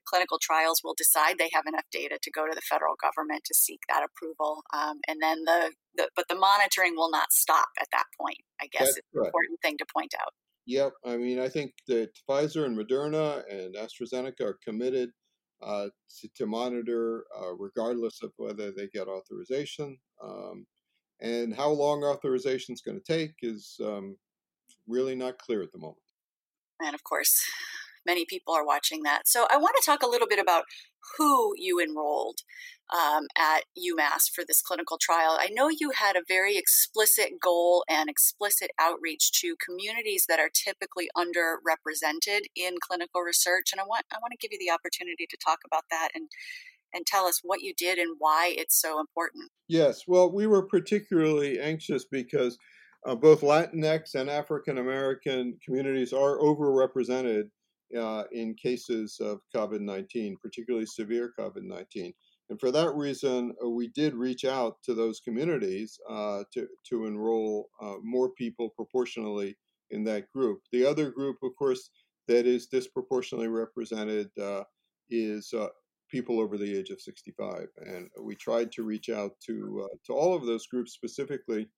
clinical 0.05 0.38
trials 0.43 0.81
will 0.83 0.95
decide 0.97 1.37
they 1.38 1.50
have 1.52 1.67
enough 1.67 1.85
data 1.93 2.19
to 2.21 2.31
go 2.31 2.47
to 2.47 2.55
the 2.55 2.61
federal 2.62 2.95
government 3.00 3.43
to 3.45 3.55
seek 3.55 3.81
that 3.88 4.02
approval. 4.02 4.62
Um, 4.75 4.99
and 5.07 5.21
then 5.23 5.45
the, 5.45 5.73
the, 5.95 6.09
but 6.17 6.26
the 6.29 6.35
monitoring 6.35 6.97
will 6.97 7.11
not 7.11 7.33
stop 7.33 7.69
at 7.81 7.88
that 7.93 8.07
point, 8.21 8.38
I 8.61 8.67
guess 8.73 8.87
That's 8.87 8.99
it's 8.99 9.07
an 9.14 9.25
important 9.25 9.61
thing 9.62 9.76
to 9.79 9.87
point 9.95 10.14
out. 10.21 10.33
Yep. 10.67 10.93
I 11.05 11.17
mean, 11.17 11.38
I 11.38 11.49
think 11.49 11.73
that 11.87 12.11
Pfizer 12.29 12.64
and 12.64 12.76
Moderna 12.76 13.43
and 13.50 13.75
AstraZeneca 13.76 14.40
are 14.43 14.59
committed 14.64 15.11
uh, 15.62 15.88
to, 16.21 16.29
to, 16.37 16.47
monitor 16.47 17.25
uh, 17.38 17.52
regardless 17.55 18.23
of 18.23 18.33
whether 18.37 18.71
they 18.73 18.87
get 18.88 19.09
authorization. 19.09 19.99
Um, 20.23 20.67
and 21.21 21.55
how 21.55 21.69
long 21.71 22.02
authorization 22.02 22.73
is 22.73 22.81
going 22.81 22.99
to 22.99 23.05
take 23.05 23.35
is 23.43 23.79
um, 23.85 24.17
really 24.87 25.14
not 25.14 25.38
clear 25.38 25.62
at 25.62 25.73
the 25.73 25.79
moment. 25.79 25.99
And 26.81 26.95
of 26.95 27.05
course, 27.05 27.43
many 28.07 28.25
people 28.25 28.55
are 28.55 28.64
watching 28.64 29.02
that. 29.02 29.23
So 29.26 29.47
I 29.50 29.59
want 29.59 29.76
to 29.79 29.85
talk 29.85 30.02
a 30.02 30.09
little 30.09 30.29
bit 30.29 30.38
about 30.38 30.64
who 31.16 31.52
you 31.57 31.80
enrolled 31.80 32.38
um, 32.92 33.26
at 33.38 33.64
UMass 33.78 34.28
for 34.33 34.45
this 34.47 34.61
clinical 34.61 34.99
trial. 35.00 35.38
I 35.40 35.49
know 35.52 35.69
you 35.69 35.92
had 35.95 36.16
a 36.16 36.23
very 36.26 36.57
explicit 36.57 37.35
goal 37.40 37.85
and 37.88 38.11
explicit 38.11 38.71
outreach 38.80 39.33
to 39.40 39.57
communities 39.64 40.25
that 40.28 40.40
are 40.40 40.50
typically 40.52 41.09
underrepresented 41.16 42.40
in 42.57 42.75
clinical 42.80 43.21
research, 43.23 43.71
and 43.73 43.80
I 43.80 43.85
want 43.85 44.04
I 44.12 44.19
want 44.21 44.33
to 44.33 44.38
give 44.38 44.52
you 44.52 44.59
the 44.59 44.73
opportunity 44.73 45.26
to 45.28 45.37
talk 45.37 45.59
about 45.64 45.85
that 45.90 46.11
and 46.14 46.28
and 46.92 47.07
tell 47.07 47.26
us 47.26 47.40
what 47.45 47.62
you 47.62 47.73
did 47.76 47.99
and 47.99 48.16
why 48.19 48.52
it's 48.57 48.80
so 48.80 48.99
important. 48.99 49.50
Yes, 49.69 50.02
well, 50.09 50.33
we 50.33 50.49
were 50.49 50.66
particularly 50.66 51.61
anxious 51.61 52.04
because 52.04 52.59
uh, 53.07 53.14
both 53.14 53.42
Latinx 53.42 54.14
and 54.14 54.28
African 54.28 54.78
American 54.78 55.59
communities 55.64 56.12
are 56.12 56.38
overrepresented 56.38 57.45
uh, 57.99 58.25
in 58.32 58.54
cases 58.54 59.18
of 59.20 59.40
COVID 59.54 59.80
19, 59.80 60.37
particularly 60.42 60.87
severe 60.87 61.32
COVID 61.38 61.62
19. 61.62 62.12
And 62.50 62.59
for 62.59 62.73
that 62.73 62.94
reason, 62.94 63.54
uh, 63.64 63.68
we 63.68 63.88
did 63.88 64.14
reach 64.14 64.44
out 64.44 64.82
to 64.85 64.92
those 64.92 65.20
communities 65.20 65.99
uh, 66.11 66.42
to, 66.52 66.66
to 66.90 67.06
enroll 67.06 67.68
uh, 67.80 67.94
more 68.02 68.30
people 68.32 68.70
proportionally 68.70 69.56
in 69.90 70.02
that 70.04 70.30
group. 70.35 70.61
The 70.73 70.85
other 70.85 71.11
group, 71.11 71.37
of 71.44 71.52
course, 71.56 71.90
that 72.26 72.47
is 72.47 72.66
disproportionately 72.66 73.49
represented 73.49 74.30
uh, 74.40 74.64
is 75.11 75.52
uh, 75.52 75.68
people 76.11 76.40
over 76.40 76.59
the 76.59 76.76
age 76.76 76.90
of 76.90 77.00
65. 77.00 77.66
And 77.87 78.09
we 78.20 78.35
tried 78.35 78.73
to 78.73 78.82
reach 78.82 79.09
out 79.09 79.32
to, 79.47 79.85
uh, 79.85 79.97
to 80.06 80.12
all 80.12 80.35
of 80.35 80.44
those 80.44 80.66
groups 80.66 80.92
specifically 80.92 81.68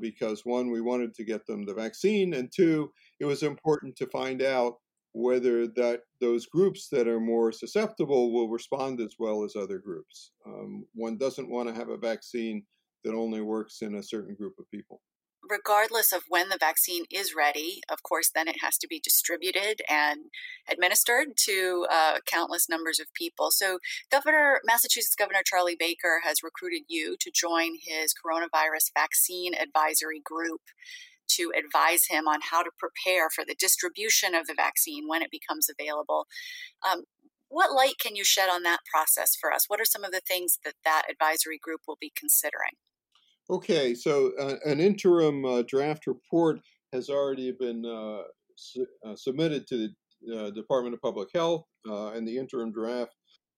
because, 0.00 0.44
one, 0.44 0.70
we 0.70 0.80
wanted 0.80 1.14
to 1.14 1.24
get 1.24 1.46
them 1.46 1.64
the 1.64 1.74
vaccine, 1.74 2.34
and 2.34 2.50
two, 2.54 2.90
it 3.20 3.24
was 3.24 3.42
important 3.44 3.94
to 3.96 4.06
find 4.08 4.42
out 4.42 4.74
whether 5.12 5.66
that 5.66 6.02
those 6.20 6.46
groups 6.46 6.88
that 6.90 7.08
are 7.08 7.20
more 7.20 7.52
susceptible 7.52 8.32
will 8.32 8.48
respond 8.48 9.00
as 9.00 9.14
well 9.18 9.44
as 9.44 9.56
other 9.56 9.78
groups. 9.78 10.32
Um, 10.46 10.86
one 10.94 11.16
doesn't 11.16 11.50
want 11.50 11.68
to 11.68 11.74
have 11.74 11.88
a 11.88 11.96
vaccine 11.96 12.64
that 13.04 13.14
only 13.14 13.40
works 13.40 13.82
in 13.82 13.94
a 13.94 14.02
certain 14.02 14.34
group 14.34 14.54
of 14.58 14.70
people. 14.70 15.00
Regardless 15.48 16.12
of 16.12 16.22
when 16.28 16.50
the 16.50 16.58
vaccine 16.60 17.04
is 17.10 17.34
ready, 17.34 17.80
of 17.90 18.02
course, 18.02 18.30
then 18.32 18.46
it 18.46 18.56
has 18.62 18.76
to 18.76 18.86
be 18.86 19.00
distributed 19.02 19.80
and 19.88 20.26
administered 20.70 21.28
to 21.44 21.86
uh, 21.90 22.18
countless 22.30 22.68
numbers 22.68 23.00
of 23.00 23.06
people. 23.14 23.48
So, 23.50 23.78
Governor 24.12 24.60
Massachusetts 24.64 25.16
Governor 25.16 25.40
Charlie 25.44 25.78
Baker 25.78 26.20
has 26.24 26.44
recruited 26.44 26.82
you 26.88 27.16
to 27.18 27.32
join 27.34 27.76
his 27.82 28.14
coronavirus 28.14 28.92
vaccine 28.94 29.54
advisory 29.54 30.20
group 30.22 30.60
to 31.36 31.52
advise 31.56 32.06
him 32.08 32.26
on 32.26 32.40
how 32.50 32.62
to 32.62 32.70
prepare 32.78 33.28
for 33.30 33.44
the 33.44 33.56
distribution 33.58 34.34
of 34.34 34.46
the 34.46 34.54
vaccine 34.54 35.08
when 35.08 35.22
it 35.22 35.30
becomes 35.30 35.68
available. 35.68 36.26
Um, 36.88 37.04
what 37.48 37.72
light 37.72 37.98
can 38.00 38.14
you 38.16 38.24
shed 38.24 38.48
on 38.48 38.62
that 38.62 38.80
process 38.92 39.34
for 39.38 39.52
us? 39.52 39.64
What 39.68 39.80
are 39.80 39.84
some 39.84 40.04
of 40.04 40.12
the 40.12 40.22
things 40.26 40.58
that 40.64 40.74
that 40.84 41.02
advisory 41.10 41.58
group 41.58 41.80
will 41.86 41.98
be 42.00 42.12
considering? 42.16 42.78
Okay, 43.50 43.94
so 43.94 44.30
uh, 44.38 44.54
an 44.64 44.78
interim 44.78 45.44
uh, 45.44 45.62
draft 45.66 46.06
report 46.06 46.60
has 46.92 47.10
already 47.10 47.52
been 47.58 47.84
uh, 47.84 48.22
su- 48.56 48.86
uh, 49.04 49.16
submitted 49.16 49.66
to 49.66 49.88
the 50.24 50.36
uh, 50.36 50.50
Department 50.50 50.94
of 50.94 51.02
Public 51.02 51.30
Health, 51.34 51.64
uh, 51.88 52.12
and 52.12 52.26
the 52.26 52.38
interim 52.38 52.70
draft 52.70 53.12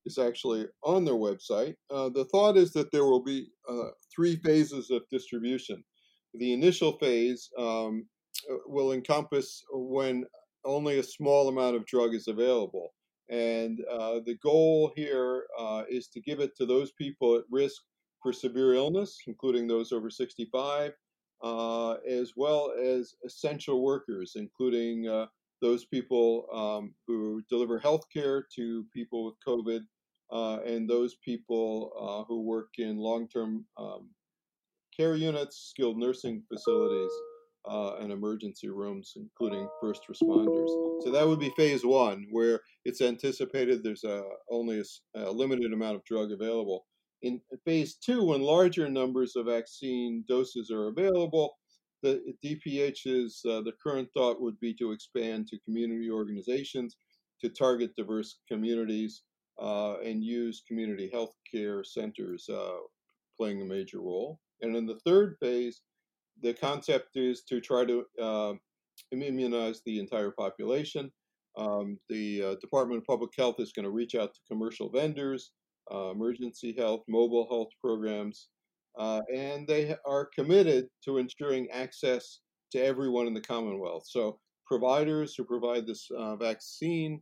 is 0.06 0.16
actually 0.16 0.66
on 0.82 1.04
their 1.04 1.14
website. 1.14 1.74
the 1.90 2.26
thought 2.32 2.56
is 2.56 2.72
that 2.72 2.90
there 2.90 3.04
will 3.04 3.22
be 3.22 3.48
three 4.14 4.36
phases 4.36 4.90
of 4.90 5.02
distribution 5.10 5.84
the 6.34 6.52
initial 6.52 6.92
phase 6.92 7.50
um, 7.58 8.06
uh, 8.50 8.56
will 8.66 8.92
encompass 8.92 9.62
when 9.72 10.24
only 10.64 10.98
a 10.98 11.02
small 11.02 11.48
amount 11.48 11.76
of 11.76 11.86
drug 11.86 12.14
is 12.14 12.28
available. 12.28 12.94
And 13.28 13.80
uh, 13.90 14.20
the 14.24 14.36
goal 14.42 14.92
here 14.96 15.44
uh, 15.58 15.84
is 15.88 16.08
to 16.08 16.20
give 16.20 16.40
it 16.40 16.56
to 16.56 16.66
those 16.66 16.92
people 16.92 17.36
at 17.36 17.44
risk 17.50 17.82
for 18.22 18.32
severe 18.32 18.74
illness, 18.74 19.18
including 19.26 19.66
those 19.66 19.92
over 19.92 20.10
65, 20.10 20.92
uh, 21.42 21.92
as 22.08 22.32
well 22.36 22.72
as 22.80 23.14
essential 23.24 23.82
workers, 23.82 24.32
including 24.36 25.08
uh, 25.08 25.26
those 25.60 25.84
people 25.84 26.46
um, 26.52 26.94
who 27.06 27.42
deliver 27.48 27.78
health 27.78 28.04
care 28.12 28.46
to 28.54 28.84
people 28.92 29.24
with 29.24 29.34
COVID, 29.46 29.80
uh, 30.30 30.62
and 30.64 30.88
those 30.88 31.16
people 31.24 32.24
who 32.28 32.42
work 32.42 32.70
in 32.78 32.96
long 32.96 33.28
term 33.28 33.64
um, 33.76 34.08
care 34.96 35.16
units, 35.16 35.70
skilled 35.70 35.98
nursing 35.98 36.42
facilities, 36.48 37.12
uh, 37.68 37.96
and 38.00 38.12
emergency 38.12 38.68
rooms, 38.68 39.12
including 39.16 39.68
first 39.80 40.02
responders. 40.10 40.68
So 41.02 41.10
that 41.12 41.26
would 41.26 41.38
be 41.38 41.52
phase 41.56 41.84
one, 41.84 42.26
where 42.30 42.60
it's 42.84 43.00
anticipated 43.00 43.82
there's 43.82 44.04
a, 44.04 44.22
only 44.50 44.80
a, 44.80 44.84
a 45.20 45.30
limited 45.30 45.72
amount 45.72 45.96
of 45.96 46.04
drug 46.04 46.32
available. 46.32 46.86
In 47.22 47.40
phase 47.64 47.94
two, 47.94 48.24
when 48.24 48.42
larger 48.42 48.88
numbers 48.88 49.36
of 49.36 49.46
vaccine 49.46 50.24
doses 50.26 50.70
are 50.72 50.88
available, 50.88 51.56
the 52.02 52.20
DPH's 52.44 53.40
uh, 53.48 53.60
the 53.60 53.72
current 53.80 54.08
thought 54.12 54.42
would 54.42 54.58
be 54.58 54.74
to 54.74 54.90
expand 54.90 55.46
to 55.46 55.58
community 55.60 56.10
organizations 56.10 56.96
to 57.40 57.48
target 57.48 57.94
diverse 57.96 58.40
communities 58.48 59.22
uh, 59.60 59.98
and 60.00 60.24
use 60.24 60.64
community 60.66 61.08
health 61.12 61.34
care 61.48 61.84
centers 61.84 62.48
uh, 62.48 62.78
playing 63.38 63.62
a 63.62 63.64
major 63.64 64.00
role. 64.00 64.40
And 64.62 64.76
in 64.76 64.86
the 64.86 64.98
third 65.04 65.36
phase, 65.40 65.82
the 66.40 66.54
concept 66.54 67.16
is 67.16 67.42
to 67.48 67.60
try 67.60 67.84
to 67.84 68.04
uh, 68.20 68.52
immunize 69.12 69.82
the 69.84 69.98
entire 69.98 70.30
population. 70.30 71.10
Um, 71.56 71.98
the 72.08 72.42
uh, 72.42 72.54
Department 72.60 72.98
of 72.98 73.06
Public 73.06 73.30
Health 73.36 73.56
is 73.58 73.72
going 73.72 73.84
to 73.84 73.90
reach 73.90 74.14
out 74.14 74.32
to 74.32 74.40
commercial 74.48 74.90
vendors, 74.90 75.52
uh, 75.92 76.10
emergency 76.10 76.74
health, 76.76 77.02
mobile 77.08 77.46
health 77.50 77.68
programs, 77.80 78.48
uh, 78.98 79.20
and 79.34 79.66
they 79.66 79.94
are 80.06 80.28
committed 80.34 80.86
to 81.04 81.18
ensuring 81.18 81.68
access 81.70 82.40
to 82.72 82.82
everyone 82.82 83.26
in 83.26 83.34
the 83.34 83.40
Commonwealth. 83.40 84.04
So, 84.06 84.38
providers 84.66 85.34
who 85.36 85.44
provide 85.44 85.86
this 85.86 86.08
uh, 86.16 86.36
vaccine 86.36 87.20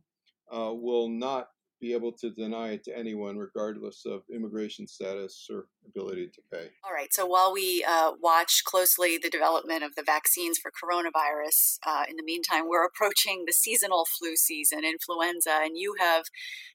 uh, 0.53 0.71
will 0.73 1.09
not 1.09 1.47
be 1.81 1.93
able 1.93 2.11
to 2.11 2.29
deny 2.29 2.73
it 2.73 2.83
to 2.83 2.97
anyone, 2.97 3.37
regardless 3.37 4.03
of 4.05 4.21
immigration 4.33 4.87
status 4.87 5.47
or 5.49 5.65
ability 5.85 6.27
to 6.27 6.41
pay. 6.53 6.69
All 6.85 6.93
right. 6.93 7.11
So 7.11 7.25
while 7.25 7.51
we 7.51 7.83
uh, 7.87 8.11
watch 8.21 8.61
closely 8.65 9.17
the 9.17 9.29
development 9.29 9.83
of 9.83 9.95
the 9.95 10.03
vaccines 10.03 10.59
for 10.59 10.71
coronavirus, 10.71 11.79
uh, 11.85 12.03
in 12.07 12.15
the 12.15 12.23
meantime, 12.23 12.69
we're 12.69 12.85
approaching 12.85 13.43
the 13.47 13.53
seasonal 13.53 14.05
flu 14.17 14.35
season, 14.35 14.81
influenza, 14.85 15.59
and 15.63 15.75
you 15.75 15.95
have 15.99 16.25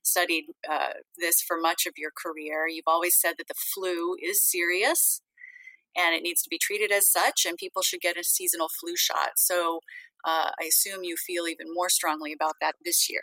studied 0.03 0.47
uh, 0.71 0.95
this 1.17 1.41
for 1.41 1.57
much 1.57 1.87
of 1.87 1.95
your 1.97 2.11
career. 2.11 2.67
You've 2.69 2.85
always 2.89 3.19
said 3.19 3.35
that 3.39 3.49
the 3.49 3.55
flu 3.75 4.17
is 4.21 4.43
serious 4.43 5.23
and 5.97 6.15
it 6.15 6.23
needs 6.23 6.43
to 6.43 6.51
be 6.51 6.59
treated 6.59 6.93
as 6.93 7.11
such, 7.11 7.47
and 7.47 7.57
people 7.57 7.81
should 7.81 8.01
get 8.01 8.19
a 8.19 8.25
seasonal 8.25 8.69
flu 8.69 8.97
shot. 8.97 9.31
So 9.37 9.81
uh, 10.27 10.51
I 10.61 10.65
assume 10.69 11.05
you 11.05 11.17
feel 11.17 11.47
even 11.47 11.73
more 11.73 11.89
strongly 11.89 12.33
about 12.33 12.57
that 12.61 12.75
this 12.85 13.09
year. 13.09 13.23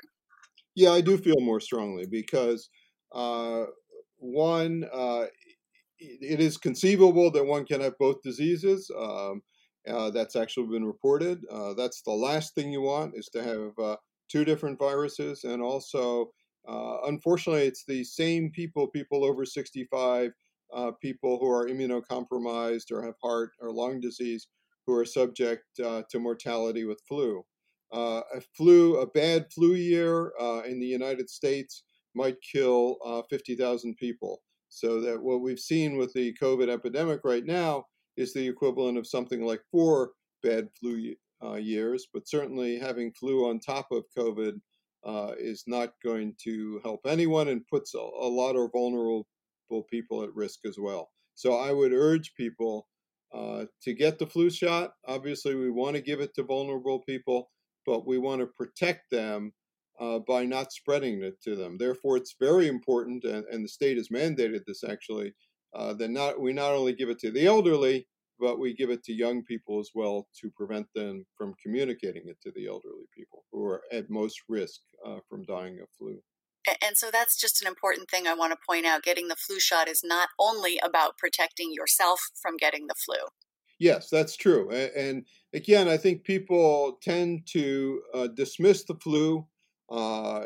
Yeah, 0.76 0.92
I 0.92 1.02
do 1.02 1.18
feel 1.18 1.40
more 1.40 1.60
strongly 1.60 2.06
because 2.06 2.70
uh, 3.14 3.66
one, 4.18 4.86
uh, 4.92 5.26
it 6.00 6.40
is 6.40 6.58
conceivable 6.58 7.32
that 7.32 7.46
one 7.46 7.66
can 7.66 7.82
have 7.82 7.98
both 8.00 8.22
diseases. 8.24 8.90
Um, 8.98 9.42
uh, 9.88 10.12
that's 10.12 10.36
actually 10.36 10.68
been 10.68 10.86
reported. 10.86 11.44
Uh, 11.52 11.74
that's 11.74 12.02
the 12.04 12.12
last 12.12 12.56
thing 12.56 12.72
you 12.72 12.82
want 12.82 13.16
is 13.18 13.28
to 13.30 13.44
have 13.44 13.72
uh, 13.84 13.98
two 14.30 14.46
different 14.46 14.80
viruses, 14.80 15.44
and 15.44 15.62
also, 15.62 16.32
uh, 16.68 16.98
unfortunately, 17.06 17.68
it's 17.68 17.84
the 17.86 18.04
same 18.04 18.52
people, 18.52 18.88
people 18.88 19.26
over 19.26 19.46
65, 19.46 20.32
people 21.02 21.38
who 21.40 21.50
are 21.50 21.68
immunocompromised 21.68 22.92
or 22.92 23.04
have 23.04 23.16
heart 23.22 23.52
or 23.62 23.72
lung 23.72 24.00
disease, 24.00 24.48
who 24.88 24.94
are 24.96 25.06
subject 25.06 25.64
to 25.78 26.20
mortality 26.20 26.86
with 26.86 27.02
flu. 27.08 27.44
Uh, 27.94 28.22
a 28.36 28.42
flu, 28.58 28.98
a 28.98 29.08
bad 29.08 29.46
flu 29.54 29.76
year 29.76 30.34
uh, 30.42 30.62
in 30.66 30.80
the 30.80 30.86
United 30.86 31.30
States 31.30 31.84
might 32.16 32.38
kill 32.42 32.98
uh, 33.06 33.22
50,000 33.30 33.96
people. 33.96 34.42
So 34.70 35.00
that 35.02 35.22
what 35.22 35.42
we've 35.42 35.60
seen 35.60 35.98
with 35.98 36.14
the 36.14 36.36
COVID 36.42 36.70
epidemic 36.70 37.22
right 37.24 37.46
now 37.46 37.86
is 38.18 38.34
the 38.34 38.48
equivalent 38.48 38.98
of 38.98 39.08
something 39.08 39.46
like 39.46 39.62
four 39.72 40.12
bad 40.42 40.70
flu 40.80 41.14
uh, 41.44 41.56
years. 41.56 42.08
But 42.12 42.28
certainly 42.28 42.80
having 42.80 43.14
flu 43.14 43.48
on 43.48 43.60
top 43.60 43.92
of 43.92 44.06
COVID 44.18 44.60
uh, 45.06 45.34
is 45.38 45.64
not 45.68 45.94
going 46.04 46.34
to 46.44 46.80
help 46.84 47.02
anyone 47.06 47.50
and 47.50 47.68
puts 47.68 47.94
a, 47.94 48.00
a 48.00 48.28
lot 48.28 48.56
of 48.56 48.72
vulnerable 48.72 49.28
people 49.90 50.24
at 50.24 50.34
risk 50.34 50.60
as 50.66 50.78
well. 50.80 51.12
So 51.36 51.56
I 51.56 51.72
would 51.72 51.94
urge 51.94 52.34
people 52.36 52.88
uh, 53.34 53.66
to 53.82 53.94
get 53.94 54.20
the 54.20 54.28
flu 54.28 54.50
shot. 54.50 54.94
Obviously, 55.08 55.56
we 55.56 55.72
want 55.72 55.96
to 55.96 56.02
give 56.02 56.20
it 56.20 56.36
to 56.36 56.44
vulnerable 56.44 57.00
people, 57.00 57.50
but 57.86 58.08
we 58.08 58.18
want 58.18 58.42
to 58.42 58.48
protect 58.48 59.10
them 59.12 59.54
uh, 60.00 60.20
by 60.20 60.46
not 60.46 60.72
spreading 60.72 61.22
it 61.24 61.42
to 61.44 61.56
them. 61.56 61.78
Therefore, 61.78 62.18
it's 62.18 62.36
very 62.40 62.68
important, 62.68 63.24
and, 63.24 63.46
and 63.46 63.64
the 63.64 63.70
state 63.70 63.98
has 63.98 64.10
mandated 64.10 64.66
this 64.66 64.84
actually, 64.84 65.34
uh, 65.76 65.94
that 65.94 66.10
not 66.10 66.40
we 66.40 66.54
not 66.54 66.74
only 66.74 66.94
give 66.94 67.10
it 67.10 67.20
to 67.20 67.32
the 67.32 67.46
elderly, 67.46 68.08
but 68.40 68.60
we 68.60 68.74
give 68.74 68.90
it 68.90 69.04
to 69.04 69.14
young 69.14 69.44
people 69.44 69.80
as 69.80 69.92
well 69.94 70.28
to 70.42 70.50
prevent 70.52 70.88
them 70.96 71.26
from 71.38 71.54
communicating 71.62 72.24
it 72.28 72.38
to 72.42 72.52
the 72.52 72.68
elderly 72.68 73.06
people 73.16 73.46
who 73.52 73.64
are 73.66 73.84
at 73.92 74.10
most 74.10 74.42
risk 74.50 74.82
uh, 75.06 75.20
from 75.30 75.44
dying 75.46 75.80
of 75.80 75.88
flu. 75.98 76.20
And 76.82 76.98
so 76.98 77.10
that's 77.12 77.40
just 77.40 77.62
an 77.62 77.68
important 77.68 78.10
thing 78.10 78.26
I 78.26 78.34
want 78.34 78.54
to 78.54 78.66
point 78.66 78.86
out. 78.86 79.04
Getting 79.04 79.28
the 79.28 79.36
flu 79.36 79.60
shot 79.60 79.90
is 79.90 80.02
not 80.04 80.30
only 80.40 80.80
about 80.84 81.18
protecting 81.18 81.74
yourself 81.74 82.30
from 82.42 82.56
getting 82.58 82.88
the 82.88 82.96
flu. 82.96 83.18
Yes, 83.84 84.10
that's 84.10 84.38
true. 84.38 84.72
And 84.72 85.26
again, 85.54 85.90
I 85.90 85.98
think 85.98 86.24
people 86.24 87.00
tend 87.02 87.46
to 87.48 88.02
uh, 88.14 88.28
dismiss 88.28 88.86
the 88.86 88.96
flu 88.96 89.46
uh, 89.92 90.46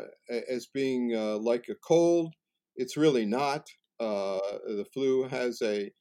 as 0.50 0.66
being 0.66 1.14
uh, 1.14 1.38
like 1.38 1.66
a 1.68 1.76
cold. 1.76 2.34
It's 2.74 2.96
really 2.96 3.26
not. 3.26 3.68
Uh, 4.00 4.40
the 4.66 4.86
flu 4.92 5.28
has 5.28 5.62
a, 5.62 5.92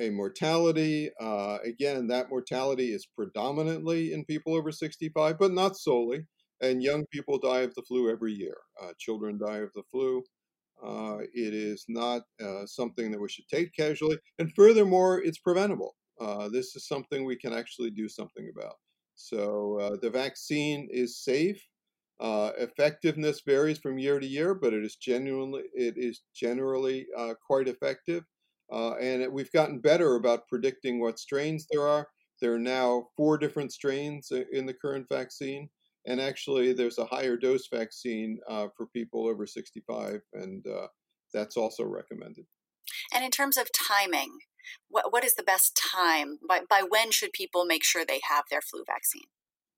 a 0.00 0.10
mortality. 0.10 1.08
Uh, 1.18 1.60
again, 1.64 2.08
that 2.08 2.28
mortality 2.28 2.92
is 2.92 3.06
predominantly 3.06 4.12
in 4.12 4.26
people 4.26 4.54
over 4.54 4.70
65, 4.70 5.38
but 5.38 5.52
not 5.52 5.78
solely. 5.78 6.26
And 6.60 6.82
young 6.82 7.06
people 7.06 7.38
die 7.38 7.60
of 7.60 7.74
the 7.74 7.82
flu 7.88 8.10
every 8.10 8.34
year. 8.34 8.58
Uh, 8.82 8.92
children 8.98 9.38
die 9.38 9.60
of 9.60 9.72
the 9.74 9.82
flu. 9.90 10.22
It 11.34 11.54
is 11.54 11.86
not 11.88 12.22
something 12.66 13.10
that 13.12 13.20
we 13.20 13.30
should 13.30 13.48
take 13.48 13.74
casually. 13.74 14.18
And 14.38 14.52
furthermore, 14.54 15.22
it's 15.22 15.38
preventable. 15.38 15.94
Uh, 16.22 16.48
this 16.48 16.76
is 16.76 16.86
something 16.86 17.24
we 17.24 17.36
can 17.36 17.52
actually 17.52 17.90
do 17.90 18.08
something 18.08 18.50
about. 18.54 18.76
So 19.14 19.78
uh, 19.80 19.96
the 20.00 20.10
vaccine 20.10 20.88
is 20.90 21.22
safe. 21.22 21.60
effectiveness 22.20 23.42
varies 23.44 23.78
from 23.78 23.98
year 23.98 24.20
to 24.20 24.26
year, 24.26 24.54
but 24.54 24.72
it 24.72 24.84
is 24.84 24.96
genuinely 24.96 25.62
it 25.74 25.94
is 25.96 26.22
generally 26.34 27.06
quite 27.46 27.68
effective. 27.68 28.24
Uh, 28.72 28.94
and 28.94 29.22
it, 29.22 29.30
we've 29.32 29.52
gotten 29.52 29.80
better 29.80 30.16
about 30.16 30.48
predicting 30.48 30.98
what 30.98 31.18
strains 31.18 31.66
there 31.70 31.86
are. 31.86 32.08
There 32.40 32.54
are 32.54 32.58
now 32.58 33.08
four 33.16 33.36
different 33.36 33.72
strains 33.72 34.32
in 34.52 34.66
the 34.66 34.74
current 34.74 35.06
vaccine. 35.10 35.68
And 36.06 36.20
actually, 36.20 36.72
there's 36.72 36.98
a 36.98 37.04
higher 37.04 37.36
dose 37.36 37.68
vaccine 37.72 38.40
uh, 38.48 38.68
for 38.76 38.86
people 38.88 39.28
over 39.28 39.46
65, 39.46 40.20
and 40.32 40.66
uh, 40.66 40.88
that's 41.32 41.56
also 41.56 41.84
recommended. 41.84 42.44
And 43.14 43.24
in 43.24 43.30
terms 43.30 43.56
of 43.56 43.68
timing, 43.72 44.38
what, 44.88 45.12
what 45.12 45.24
is 45.24 45.34
the 45.34 45.42
best 45.42 45.76
time? 45.76 46.38
By, 46.46 46.60
by 46.68 46.82
when 46.88 47.10
should 47.10 47.32
people 47.32 47.64
make 47.64 47.84
sure 47.84 48.04
they 48.04 48.20
have 48.28 48.44
their 48.50 48.60
flu 48.60 48.84
vaccine? 48.86 49.22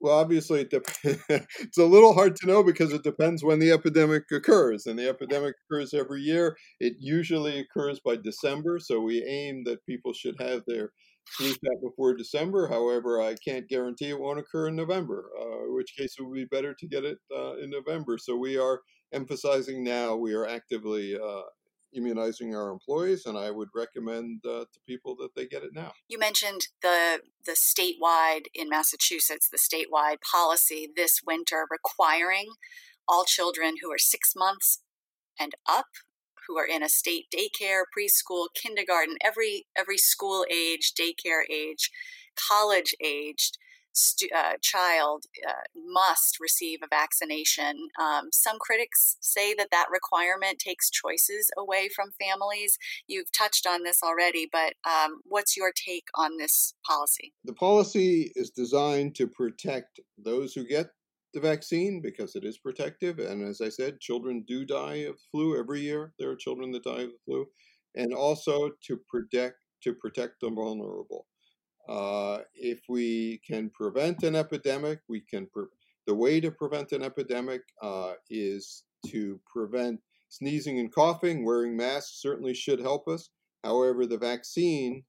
Well, 0.00 0.18
obviously, 0.18 0.60
it 0.60 0.70
dep- 0.70 0.86
it's 1.04 1.78
a 1.78 1.84
little 1.84 2.12
hard 2.12 2.36
to 2.36 2.46
know 2.46 2.62
because 2.62 2.92
it 2.92 3.02
depends 3.02 3.42
when 3.42 3.58
the 3.58 3.72
epidemic 3.72 4.24
occurs. 4.30 4.86
And 4.86 4.98
the 4.98 5.08
epidemic 5.08 5.54
occurs 5.64 5.94
every 5.94 6.20
year. 6.20 6.56
It 6.80 6.94
usually 6.98 7.60
occurs 7.60 8.00
by 8.04 8.16
December. 8.16 8.78
So 8.80 9.00
we 9.00 9.24
aim 9.24 9.64
that 9.64 9.86
people 9.86 10.12
should 10.12 10.34
have 10.40 10.62
their 10.66 10.90
flu 11.36 11.48
shot 11.48 11.80
before 11.82 12.14
December. 12.14 12.68
However, 12.68 13.22
I 13.22 13.34
can't 13.42 13.68
guarantee 13.68 14.10
it 14.10 14.20
won't 14.20 14.38
occur 14.38 14.68
in 14.68 14.76
November, 14.76 15.30
uh, 15.40 15.64
in 15.64 15.74
which 15.74 15.94
case 15.96 16.16
it 16.18 16.22
would 16.22 16.34
be 16.34 16.44
better 16.44 16.74
to 16.74 16.86
get 16.86 17.04
it 17.04 17.18
uh, 17.34 17.56
in 17.56 17.70
November. 17.70 18.18
So 18.18 18.36
we 18.36 18.58
are 18.58 18.80
emphasizing 19.12 19.82
now, 19.82 20.16
we 20.16 20.34
are 20.34 20.46
actively 20.46 21.16
uh, 21.16 21.42
immunizing 21.94 22.54
our 22.54 22.70
employees, 22.70 23.26
and 23.26 23.38
I 23.38 23.50
would 23.50 23.68
recommend 23.74 24.42
uh, 24.46 24.64
to 24.72 24.80
people 24.86 25.16
that 25.16 25.34
they 25.34 25.46
get 25.46 25.62
it 25.62 25.70
now. 25.74 25.92
You 26.08 26.18
mentioned 26.18 26.68
the 26.82 27.20
the 27.44 27.52
statewide 27.52 28.46
in 28.54 28.68
Massachusetts, 28.68 29.48
the 29.48 29.58
statewide 29.58 30.18
policy 30.20 30.88
this 30.96 31.20
winter 31.26 31.66
requiring 31.70 32.48
all 33.06 33.24
children 33.24 33.74
who 33.82 33.92
are 33.92 33.98
six 33.98 34.32
months 34.36 34.80
and 35.38 35.52
up 35.68 35.86
who 36.46 36.58
are 36.58 36.66
in 36.66 36.82
a 36.82 36.88
state 36.88 37.26
daycare, 37.34 37.84
preschool, 37.96 38.46
kindergarten, 38.54 39.16
every 39.22 39.66
every 39.76 39.98
school 39.98 40.44
age, 40.50 40.92
daycare 40.98 41.42
age, 41.50 41.90
college 42.36 42.94
aged 43.02 43.58
uh, 44.34 44.54
child 44.60 45.24
uh, 45.46 45.52
must 45.76 46.38
receive 46.40 46.80
a 46.82 46.88
vaccination. 46.88 47.88
Um, 48.00 48.28
some 48.32 48.58
critics 48.58 49.16
say 49.20 49.54
that 49.54 49.70
that 49.70 49.86
requirement 49.90 50.58
takes 50.58 50.90
choices 50.90 51.50
away 51.56 51.88
from 51.94 52.10
families. 52.20 52.78
You've 53.06 53.32
touched 53.32 53.66
on 53.66 53.82
this 53.84 54.02
already, 54.02 54.48
but 54.50 54.74
um, 54.88 55.20
what's 55.24 55.56
your 55.56 55.72
take 55.74 56.06
on 56.14 56.36
this 56.38 56.74
policy? 56.86 57.32
The 57.44 57.54
policy 57.54 58.32
is 58.34 58.50
designed 58.50 59.14
to 59.16 59.26
protect 59.26 60.00
those 60.18 60.54
who 60.54 60.66
get 60.66 60.88
the 61.32 61.40
vaccine 61.40 62.00
because 62.00 62.36
it 62.36 62.44
is 62.44 62.58
protective. 62.58 63.18
And 63.18 63.46
as 63.46 63.60
I 63.60 63.68
said, 63.68 64.00
children 64.00 64.44
do 64.46 64.64
die 64.64 65.06
of 65.08 65.18
flu 65.30 65.58
every 65.58 65.80
year. 65.80 66.12
There 66.18 66.30
are 66.30 66.36
children 66.36 66.70
that 66.72 66.84
die 66.84 67.02
of 67.02 67.10
the 67.10 67.18
flu, 67.24 67.46
and 67.96 68.14
also 68.14 68.70
to 68.86 69.00
protect 69.08 69.56
to 69.82 69.92
protect 69.92 70.40
the 70.40 70.50
vulnerable. 70.50 71.26
Uh, 71.88 72.38
if 72.54 72.80
we 72.88 73.40
can 73.46 73.70
prevent 73.70 74.22
an 74.22 74.34
epidemic, 74.34 75.00
we 75.08 75.20
can. 75.20 75.46
Pre- 75.46 75.64
the 76.06 76.14
way 76.14 76.40
to 76.40 76.50
prevent 76.50 76.92
an 76.92 77.02
epidemic 77.02 77.62
uh, 77.82 78.12
is 78.28 78.84
to 79.06 79.40
prevent 79.50 80.00
sneezing 80.28 80.78
and 80.78 80.92
coughing. 80.92 81.44
Wearing 81.44 81.76
masks 81.76 82.20
certainly 82.20 82.54
should 82.54 82.80
help 82.80 83.08
us. 83.08 83.30
However, 83.62 84.06
the 84.06 84.18
vaccine 84.18 85.02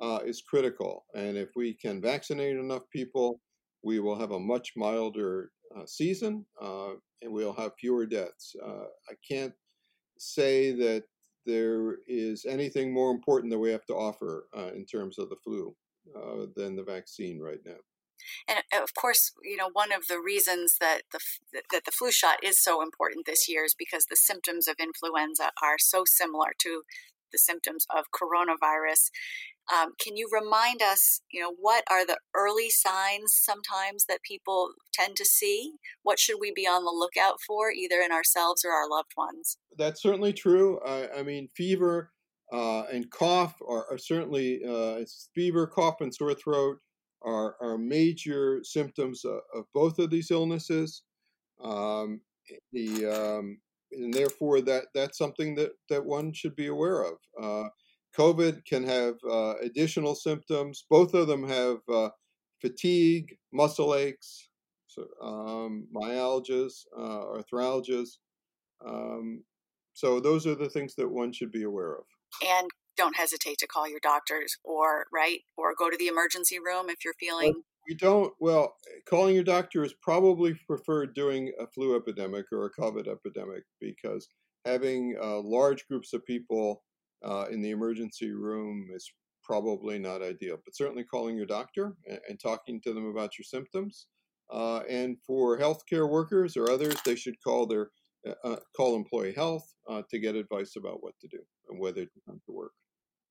uh, 0.00 0.20
is 0.24 0.42
critical, 0.42 1.04
and 1.14 1.36
if 1.36 1.50
we 1.54 1.74
can 1.74 2.00
vaccinate 2.00 2.56
enough 2.56 2.82
people, 2.92 3.40
we 3.82 4.00
will 4.00 4.18
have 4.18 4.32
a 4.32 4.40
much 4.40 4.72
milder 4.76 5.50
uh, 5.76 5.86
season, 5.86 6.44
uh, 6.60 6.92
and 7.22 7.32
we'll 7.32 7.52
have 7.52 7.72
fewer 7.78 8.06
deaths. 8.06 8.56
Uh, 8.64 8.86
I 9.08 9.14
can't 9.28 9.52
say 10.18 10.72
that 10.72 11.04
there 11.46 11.98
is 12.06 12.44
anything 12.44 12.92
more 12.92 13.10
important 13.10 13.50
that 13.52 13.58
we 13.58 13.70
have 13.70 13.86
to 13.86 13.94
offer 13.94 14.46
in 14.74 14.84
terms 14.84 15.18
of 15.18 15.30
the 15.30 15.36
flu 15.42 15.74
uh, 16.14 16.46
than 16.56 16.76
the 16.76 16.82
vaccine 16.82 17.40
right 17.40 17.60
now. 17.64 17.78
And 18.48 18.62
uh, 18.74 18.82
of 18.82 18.94
course, 18.94 19.32
you 19.42 19.56
know 19.56 19.70
one 19.72 19.92
of 19.92 20.06
the 20.08 20.20
reasons 20.20 20.76
that 20.80 21.02
the 21.12 21.20
that 21.72 21.84
the 21.84 21.92
flu 21.92 22.10
shot 22.10 22.38
is 22.42 22.62
so 22.62 22.82
important 22.82 23.26
this 23.26 23.48
year 23.48 23.64
is 23.64 23.74
because 23.78 24.04
the 24.08 24.16
symptoms 24.16 24.68
of 24.68 24.76
influenza 24.78 25.50
are 25.62 25.78
so 25.78 26.04
similar 26.06 26.52
to 26.60 26.82
the 27.32 27.38
symptoms 27.38 27.86
of 27.94 28.06
coronavirus. 28.14 29.10
Um, 29.72 29.92
can 30.02 30.16
you 30.16 30.28
remind 30.32 30.82
us, 30.82 31.20
you 31.30 31.40
know, 31.40 31.54
what 31.56 31.84
are 31.88 32.04
the 32.04 32.18
early 32.34 32.70
signs 32.70 33.32
sometimes 33.32 34.06
that 34.08 34.22
people 34.24 34.70
tend 34.92 35.14
to 35.16 35.24
see? 35.24 35.74
What 36.02 36.18
should 36.18 36.38
we 36.40 36.52
be 36.52 36.66
on 36.66 36.84
the 36.84 36.90
lookout 36.90 37.36
for, 37.46 37.70
either 37.70 38.00
in 38.00 38.10
ourselves 38.10 38.64
or 38.64 38.72
our 38.72 38.88
loved 38.88 39.12
ones? 39.16 39.58
That's 39.78 40.02
certainly 40.02 40.32
true. 40.32 40.80
I 40.84 41.22
mean, 41.22 41.50
fever 41.54 42.10
uh, 42.52 42.82
and 42.92 43.10
cough 43.10 43.54
are, 43.66 43.86
are 43.90 43.98
certainly 43.98 44.60
uh, 44.64 45.00
fever, 45.34 45.66
cough, 45.66 46.00
and 46.00 46.14
sore 46.14 46.34
throat 46.34 46.78
are, 47.22 47.56
are 47.60 47.78
major 47.78 48.60
symptoms 48.64 49.24
of, 49.24 49.40
of 49.54 49.64
both 49.74 49.98
of 49.98 50.10
these 50.10 50.30
illnesses. 50.30 51.02
Um, 51.62 52.20
the 52.72 53.06
um, 53.06 53.58
and 53.92 54.12
therefore 54.12 54.60
that 54.62 54.86
that's 54.94 55.18
something 55.18 55.54
that 55.56 55.72
that 55.88 56.04
one 56.04 56.32
should 56.32 56.56
be 56.56 56.68
aware 56.68 57.02
of. 57.02 57.14
Uh, 57.40 57.68
COVID 58.18 58.64
can 58.64 58.84
have 58.84 59.14
uh, 59.28 59.54
additional 59.62 60.14
symptoms. 60.14 60.84
Both 60.90 61.14
of 61.14 61.28
them 61.28 61.48
have 61.48 61.78
uh, 61.92 62.08
fatigue, 62.60 63.36
muscle 63.52 63.94
aches, 63.94 64.48
so, 64.86 65.06
um, 65.22 65.86
myalgias, 65.94 66.84
uh, 66.98 67.24
arthralgias. 67.24 68.18
Um, 68.84 69.44
so 69.92 70.18
those 70.18 70.46
are 70.46 70.56
the 70.56 70.68
things 70.68 70.94
that 70.96 71.08
one 71.08 71.32
should 71.32 71.52
be 71.52 71.62
aware 71.64 71.94
of 71.94 72.04
and 72.44 72.68
don't 72.96 73.16
hesitate 73.16 73.56
to 73.58 73.66
call 73.66 73.88
your 73.88 74.00
doctors 74.02 74.56
or 74.64 75.06
right 75.12 75.40
or 75.56 75.74
go 75.76 75.90
to 75.90 75.96
the 75.96 76.06
emergency 76.06 76.58
room 76.58 76.88
if 76.88 77.04
you're 77.04 77.14
feeling 77.14 77.52
well, 77.54 77.62
we 77.88 77.94
don't 77.94 78.32
well 78.40 78.74
calling 79.08 79.34
your 79.34 79.44
doctor 79.44 79.84
is 79.84 79.94
probably 80.02 80.54
preferred 80.66 81.14
during 81.14 81.52
a 81.60 81.66
flu 81.66 81.96
epidemic 81.96 82.46
or 82.52 82.66
a 82.66 82.80
covid 82.80 83.08
epidemic 83.08 83.62
because 83.80 84.28
having 84.66 85.16
uh, 85.22 85.40
large 85.40 85.86
groups 85.88 86.12
of 86.12 86.24
people 86.26 86.82
uh, 87.24 87.46
in 87.50 87.62
the 87.62 87.70
emergency 87.70 88.32
room 88.32 88.88
is 88.94 89.10
probably 89.42 89.98
not 89.98 90.22
ideal 90.22 90.58
but 90.64 90.76
certainly 90.76 91.04
calling 91.04 91.36
your 91.36 91.46
doctor 91.46 91.94
and, 92.06 92.20
and 92.28 92.40
talking 92.40 92.80
to 92.82 92.92
them 92.92 93.06
about 93.06 93.38
your 93.38 93.44
symptoms 93.44 94.06
uh, 94.52 94.80
and 94.88 95.16
for 95.26 95.58
healthcare 95.58 96.08
workers 96.08 96.56
or 96.56 96.70
others 96.70 96.96
they 97.04 97.14
should 97.14 97.36
call 97.42 97.66
their 97.66 97.90
uh, 98.28 98.34
uh, 98.44 98.56
call 98.76 98.96
employee 98.96 99.32
health 99.32 99.64
uh, 99.88 100.02
to 100.10 100.18
get 100.18 100.34
advice 100.34 100.74
about 100.76 101.02
what 101.02 101.14
to 101.20 101.28
do 101.28 101.38
whether 101.80 102.04
to 102.04 102.20
come 102.26 102.40
to 102.46 102.52
work. 102.52 102.72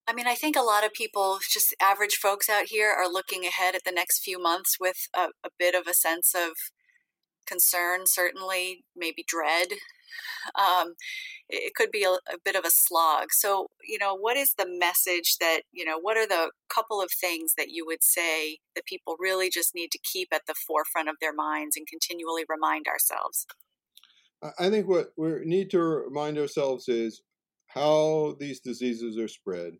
I 0.06 0.12
mean, 0.12 0.26
I 0.26 0.34
think 0.34 0.56
a 0.56 0.62
lot 0.62 0.84
of 0.84 0.92
people, 0.92 1.38
just 1.48 1.74
average 1.80 2.16
folks 2.16 2.48
out 2.48 2.66
here, 2.66 2.90
are 2.90 3.08
looking 3.08 3.44
ahead 3.44 3.74
at 3.74 3.84
the 3.84 3.92
next 3.92 4.24
few 4.24 4.42
months 4.42 4.76
with 4.80 5.08
a, 5.16 5.28
a 5.44 5.50
bit 5.58 5.74
of 5.74 5.86
a 5.86 5.94
sense 5.94 6.34
of 6.34 6.52
concern, 7.46 8.00
certainly, 8.06 8.84
maybe 8.96 9.24
dread. 9.26 9.68
Um, 10.58 10.94
it 11.48 11.74
could 11.74 11.90
be 11.90 12.04
a, 12.04 12.10
a, 12.10 12.38
bit 12.44 12.56
of 12.56 12.64
a 12.64 12.70
slog. 12.70 13.28
So, 13.30 13.68
you 13.86 13.98
know, 13.98 14.16
what 14.16 14.36
is 14.36 14.54
the 14.56 14.66
message 14.68 15.36
that, 15.38 15.62
you 15.72 15.84
know, 15.84 15.98
what 16.00 16.16
are 16.16 16.26
the 16.26 16.50
couple 16.68 17.00
of 17.00 17.10
things 17.12 17.54
that 17.56 17.70
you 17.70 17.84
would 17.86 18.02
say 18.02 18.58
that 18.74 18.86
people 18.86 19.16
really 19.18 19.50
just 19.50 19.74
need 19.74 19.90
to 19.92 19.98
keep 20.02 20.28
at 20.32 20.42
the 20.46 20.54
forefront 20.54 21.08
of 21.08 21.16
their 21.20 21.34
minds 21.34 21.76
and 21.76 21.86
continually 21.86 22.44
remind 22.48 22.86
ourselves? 22.86 23.46
I 24.58 24.70
think 24.70 24.88
what 24.88 25.12
we 25.16 25.44
need 25.44 25.70
to 25.70 25.80
remind 25.80 26.38
ourselves 26.38 26.88
is 26.88 27.22
how 27.72 28.36
these 28.38 28.60
diseases 28.60 29.16
are 29.16 29.28
spread. 29.28 29.74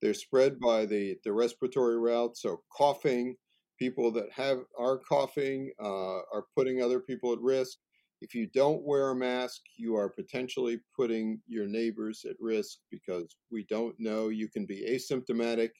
They're 0.00 0.14
spread 0.14 0.58
by 0.60 0.86
the, 0.86 1.16
the 1.24 1.32
respiratory 1.32 1.98
route, 1.98 2.36
so 2.36 2.62
coughing. 2.76 3.36
People 3.78 4.12
that 4.12 4.30
have 4.30 4.58
are 4.78 4.98
coughing 4.98 5.72
uh, 5.82 6.18
are 6.32 6.44
putting 6.56 6.80
other 6.80 7.00
people 7.00 7.32
at 7.32 7.40
risk. 7.40 7.78
If 8.20 8.32
you 8.32 8.46
don't 8.54 8.84
wear 8.84 9.10
a 9.10 9.16
mask, 9.16 9.60
you 9.76 9.96
are 9.96 10.08
potentially 10.08 10.78
putting 10.96 11.40
your 11.48 11.66
neighbors 11.66 12.24
at 12.28 12.36
risk 12.38 12.78
because 12.92 13.36
we 13.50 13.66
don't 13.68 13.96
know. 13.98 14.28
You 14.28 14.48
can 14.48 14.66
be 14.66 14.86
asymptomatic 14.88 15.70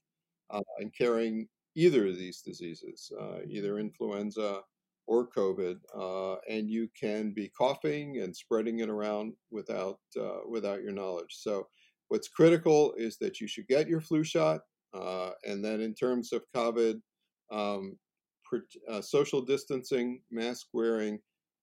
uh, 0.50 0.62
and 0.78 0.92
carrying 0.96 1.46
either 1.76 2.08
of 2.08 2.18
these 2.18 2.42
diseases, 2.42 3.12
uh, 3.20 3.38
either 3.48 3.78
influenza 3.78 4.62
or 5.06 5.28
COVID, 5.28 5.76
uh, 5.96 6.36
and 6.48 6.70
you 6.70 6.88
can 6.98 7.32
be 7.32 7.50
coughing 7.56 8.20
and 8.20 8.34
spreading 8.34 8.80
it 8.80 8.88
around 8.88 9.34
without 9.50 9.98
uh, 10.18 10.40
without 10.48 10.82
your 10.82 10.92
knowledge. 10.92 11.30
So, 11.30 11.66
what's 12.08 12.28
critical 12.28 12.94
is 12.96 13.16
that 13.18 13.40
you 13.40 13.48
should 13.48 13.66
get 13.66 13.88
your 13.88 14.00
flu 14.00 14.24
shot. 14.24 14.60
Uh, 14.94 15.30
and 15.44 15.64
then 15.64 15.80
in 15.80 15.94
terms 15.94 16.32
of 16.32 16.42
COVID, 16.54 17.00
um, 17.50 17.96
uh, 18.88 19.00
social 19.00 19.40
distancing, 19.40 20.20
mask 20.30 20.66
wearing, 20.74 21.18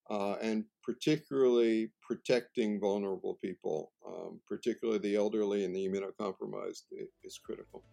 uh, 0.10 0.34
and 0.42 0.66
particularly 0.84 1.92
protecting 2.02 2.80
vulnerable 2.80 3.38
people, 3.44 3.92
um, 4.08 4.40
particularly 4.48 5.00
the 5.00 5.16
elderly 5.16 5.66
and 5.66 5.76
the 5.76 5.88
immunocompromised, 5.88 6.84
is 7.24 7.40
critical. 7.44 7.84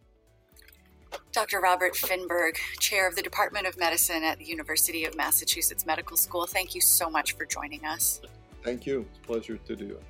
Dr. 1.36 1.60
Robert 1.60 1.92
Finberg, 1.92 2.56
Chair 2.80 3.06
of 3.06 3.14
the 3.14 3.20
Department 3.20 3.66
of 3.66 3.76
Medicine 3.76 4.24
at 4.24 4.38
the 4.38 4.44
University 4.46 5.04
of 5.04 5.14
Massachusetts 5.18 5.84
Medical 5.84 6.16
School, 6.16 6.46
thank 6.46 6.74
you 6.74 6.80
so 6.80 7.10
much 7.10 7.36
for 7.36 7.44
joining 7.44 7.84
us. 7.84 8.22
Thank 8.64 8.86
you. 8.86 9.04
It's 9.10 9.18
a 9.18 9.20
pleasure 9.20 9.58
to 9.58 9.76
do 9.76 9.90
it. 9.90 10.02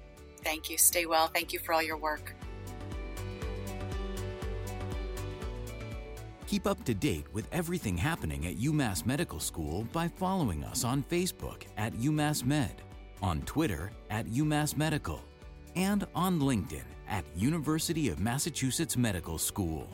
Thank 0.44 0.70
you. 0.70 0.78
Stay 0.78 1.04
well. 1.04 1.26
Thank 1.26 1.52
you 1.52 1.58
for 1.58 1.72
all 1.72 1.82
your 1.82 1.96
work. 1.96 2.32
Keep 6.46 6.68
up 6.68 6.84
to 6.84 6.94
date 6.94 7.26
with 7.32 7.48
everything 7.50 7.96
happening 7.96 8.46
at 8.46 8.58
UMass 8.58 9.04
Medical 9.04 9.40
School 9.40 9.82
by 9.92 10.06
following 10.06 10.62
us 10.62 10.84
on 10.84 11.02
Facebook 11.10 11.64
at 11.76 11.92
UMass 11.94 12.44
Med, 12.44 12.82
on 13.20 13.40
Twitter 13.42 13.90
at 14.10 14.26
UMass 14.26 14.76
Medical, 14.76 15.20
and 15.74 16.06
on 16.14 16.38
LinkedIn 16.38 16.84
at 17.08 17.24
University 17.34 18.10
of 18.10 18.20
Massachusetts 18.20 18.96
Medical 18.96 19.38
School. 19.38 19.88